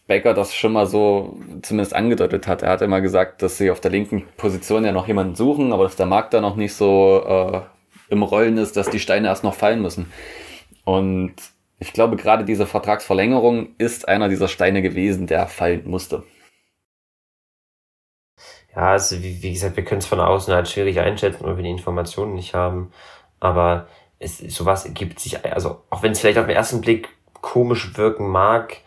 [0.07, 2.63] Becker das schon mal so zumindest angedeutet hat.
[2.63, 5.83] Er hat immer gesagt, dass sie auf der linken Position ja noch jemanden suchen, aber
[5.85, 7.61] dass der Markt da noch nicht so äh,
[8.09, 10.11] im Rollen ist, dass die Steine erst noch fallen müssen.
[10.83, 11.35] Und
[11.79, 16.23] ich glaube, gerade diese Vertragsverlängerung ist einer dieser Steine gewesen, der fallen musste.
[18.75, 21.63] Ja, also wie, wie gesagt, wir können es von außen halt schwierig einschätzen, weil wir
[21.63, 22.91] die Informationen nicht haben.
[23.39, 23.87] Aber
[24.19, 27.09] es, sowas ergibt sich, also auch wenn es vielleicht auf den ersten Blick
[27.41, 28.77] komisch wirken mag,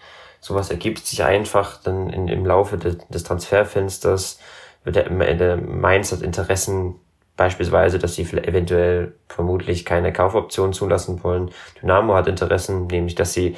[0.40, 4.38] sowas ergibt sich einfach dann in, im Laufe des, des Transferfensters,
[4.84, 7.00] wird der, der Mainz hat Interessen
[7.36, 11.50] beispielsweise, dass sie eventuell vermutlich keine Kaufoption zulassen wollen.
[11.82, 13.56] Dynamo hat Interessen, nämlich dass sie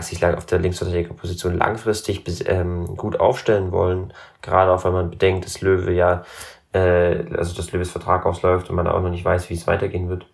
[0.00, 5.60] sich auf der Linksverteidigerposition langfristig ähm, gut aufstellen wollen, gerade auch wenn man bedenkt, dass
[5.60, 6.24] Löwe ja
[6.72, 10.08] äh, also dass Löwes Vertrag ausläuft und man auch noch nicht weiß, wie es weitergehen
[10.08, 10.26] wird.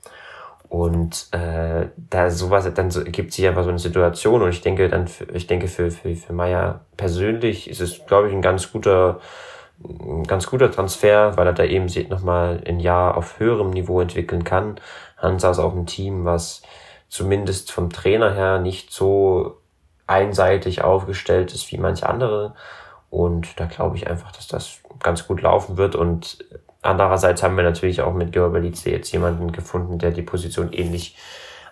[0.68, 4.88] Und äh, da sowas, dann so, gibt sich einfach so eine Situation und ich denke
[4.88, 9.20] dann, ich denke für, für, für Meier persönlich ist es, glaube ich, ein ganz guter,
[9.82, 14.44] ein ganz guter Transfer, weil er da eben nochmal ein Jahr auf höherem Niveau entwickeln
[14.44, 14.80] kann.
[15.18, 16.62] Hansa ist auch ein Team, was
[17.08, 19.58] zumindest vom Trainer her nicht so
[20.06, 22.54] einseitig aufgestellt ist wie manche andere.
[23.10, 25.94] Und da glaube ich einfach, dass das ganz gut laufen wird.
[25.94, 26.44] Und
[26.82, 31.16] andererseits haben wir natürlich auch mit Gerbelice jetzt jemanden gefunden, der die Position ähnlich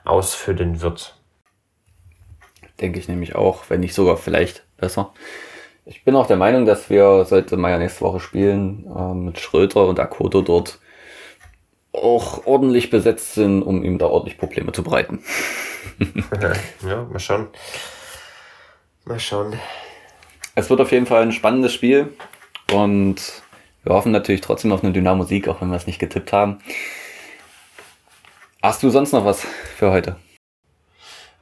[0.05, 1.17] ausfüllen wird.
[2.81, 5.13] Denke ich nämlich auch, wenn nicht sogar vielleicht besser.
[5.85, 9.87] Ich bin auch der Meinung, dass wir, sollte Meier nächste Woche spielen, äh, mit Schröter
[9.87, 10.79] und Akoto dort
[11.93, 15.23] auch ordentlich besetzt sind, um ihm da ordentlich Probleme zu bereiten.
[16.87, 17.49] ja, mal schauen.
[19.05, 19.59] Mal schauen.
[20.55, 22.15] Es wird auf jeden Fall ein spannendes Spiel
[22.73, 23.43] und
[23.83, 26.59] wir hoffen natürlich trotzdem auf eine Dynamo-Sieg, auch wenn wir es nicht getippt haben.
[28.63, 30.17] Hast du sonst noch was für heute?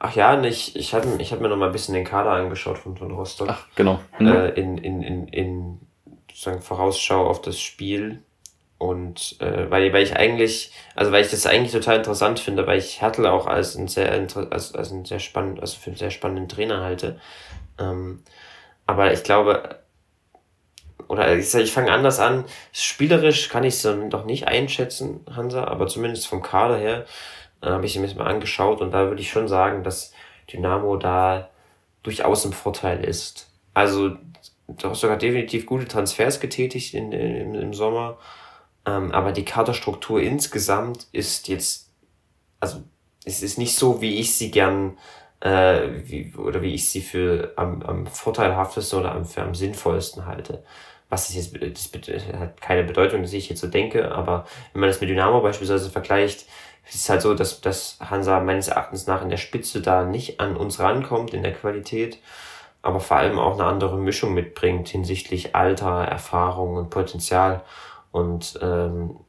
[0.03, 2.79] Ach ja, ich, ich habe ich hab mir noch mal ein bisschen den Kader angeschaut
[2.79, 3.49] von, von Rostock.
[3.51, 3.99] Ach, genau.
[4.17, 4.27] Mhm.
[4.27, 5.79] Äh, in, in, in, in
[6.27, 8.23] sozusagen Vorausschau auf das Spiel.
[8.79, 12.79] Und äh, weil, weil ich eigentlich, also weil ich das eigentlich total interessant finde, weil
[12.79, 16.09] ich Hertel auch als einen sehr als, als einen sehr spannend, also für einen sehr
[16.09, 17.19] spannenden Trainer halte.
[17.77, 18.23] Ähm,
[18.87, 19.81] aber ich glaube,
[21.09, 22.45] oder ich, ich fange anders an.
[22.71, 27.05] Spielerisch kann ich es noch nicht einschätzen, Hansa, aber zumindest vom Kader her
[27.61, 30.13] äh, habe ich mir mal angeschaut und da würde ich schon sagen, dass
[30.51, 31.49] Dynamo da
[32.03, 33.49] durchaus im Vorteil ist.
[33.73, 34.09] Also,
[34.67, 38.17] du hast sogar definitiv gute Transfers getätigt in, in, im Sommer,
[38.85, 41.89] ähm, aber die Kaderstruktur insgesamt ist jetzt,
[42.59, 42.83] also
[43.25, 44.97] es ist nicht so, wie ich sie gern
[45.41, 50.25] äh, wie, oder wie ich sie für am, am vorteilhaftesten oder am, für am sinnvollsten
[50.25, 50.63] halte.
[51.09, 54.89] Was das jetzt das hat keine Bedeutung, dass ich jetzt so denke, aber wenn man
[54.89, 56.45] das mit Dynamo beispielsweise vergleicht,
[56.85, 60.39] es ist halt so, dass, dass Hansa meines Erachtens nach in der Spitze da nicht
[60.39, 62.19] an uns rankommt in der Qualität,
[62.81, 67.61] aber vor allem auch eine andere Mischung mitbringt hinsichtlich Alter, Erfahrung und Potenzial.
[68.11, 69.19] Und ähm,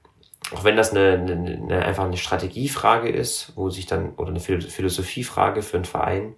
[0.55, 4.41] auch wenn das eine, eine, eine, einfach eine Strategiefrage ist, wo sich dann, oder eine
[4.41, 6.35] Philosophiefrage für einen Verein,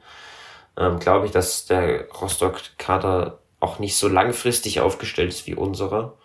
[0.77, 6.19] ähm, glaube ich, dass der Rostock-Kader auch nicht so langfristig aufgestellt ist wie unsere.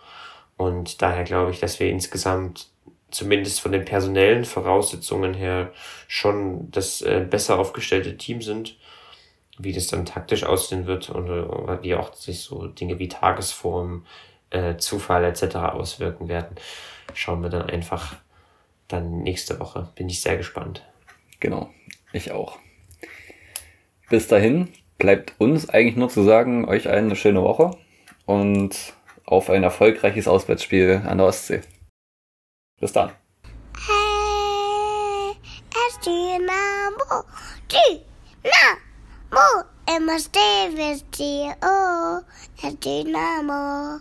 [0.58, 2.69] Und daher glaube ich, dass wir insgesamt
[3.12, 5.72] zumindest von den personellen Voraussetzungen her
[6.08, 8.78] schon das äh, besser aufgestellte Team sind.
[9.58, 14.06] Wie das dann taktisch aussehen wird und oder wie auch sich so Dinge wie Tagesform,
[14.52, 15.56] äh, Zufall etc.
[15.56, 16.56] auswirken werden,
[17.14, 18.16] schauen wir dann einfach
[18.88, 19.90] dann nächste Woche.
[19.96, 20.86] Bin ich sehr gespannt.
[21.40, 21.70] Genau,
[22.14, 22.58] ich auch.
[24.10, 27.72] Bis dahin bleibt uns eigentlich nur zu sagen, euch eine schöne Woche
[28.26, 28.94] und
[29.26, 31.62] auf ein erfolgreiches Auswärtsspiel an der Ostsee.
[32.80, 33.12] Bis dann.
[33.76, 35.36] Hey,
[35.70, 37.26] es Dynamo,
[37.68, 41.52] Dynamo, immer stay with you,
[42.64, 44.00] es Dynamo.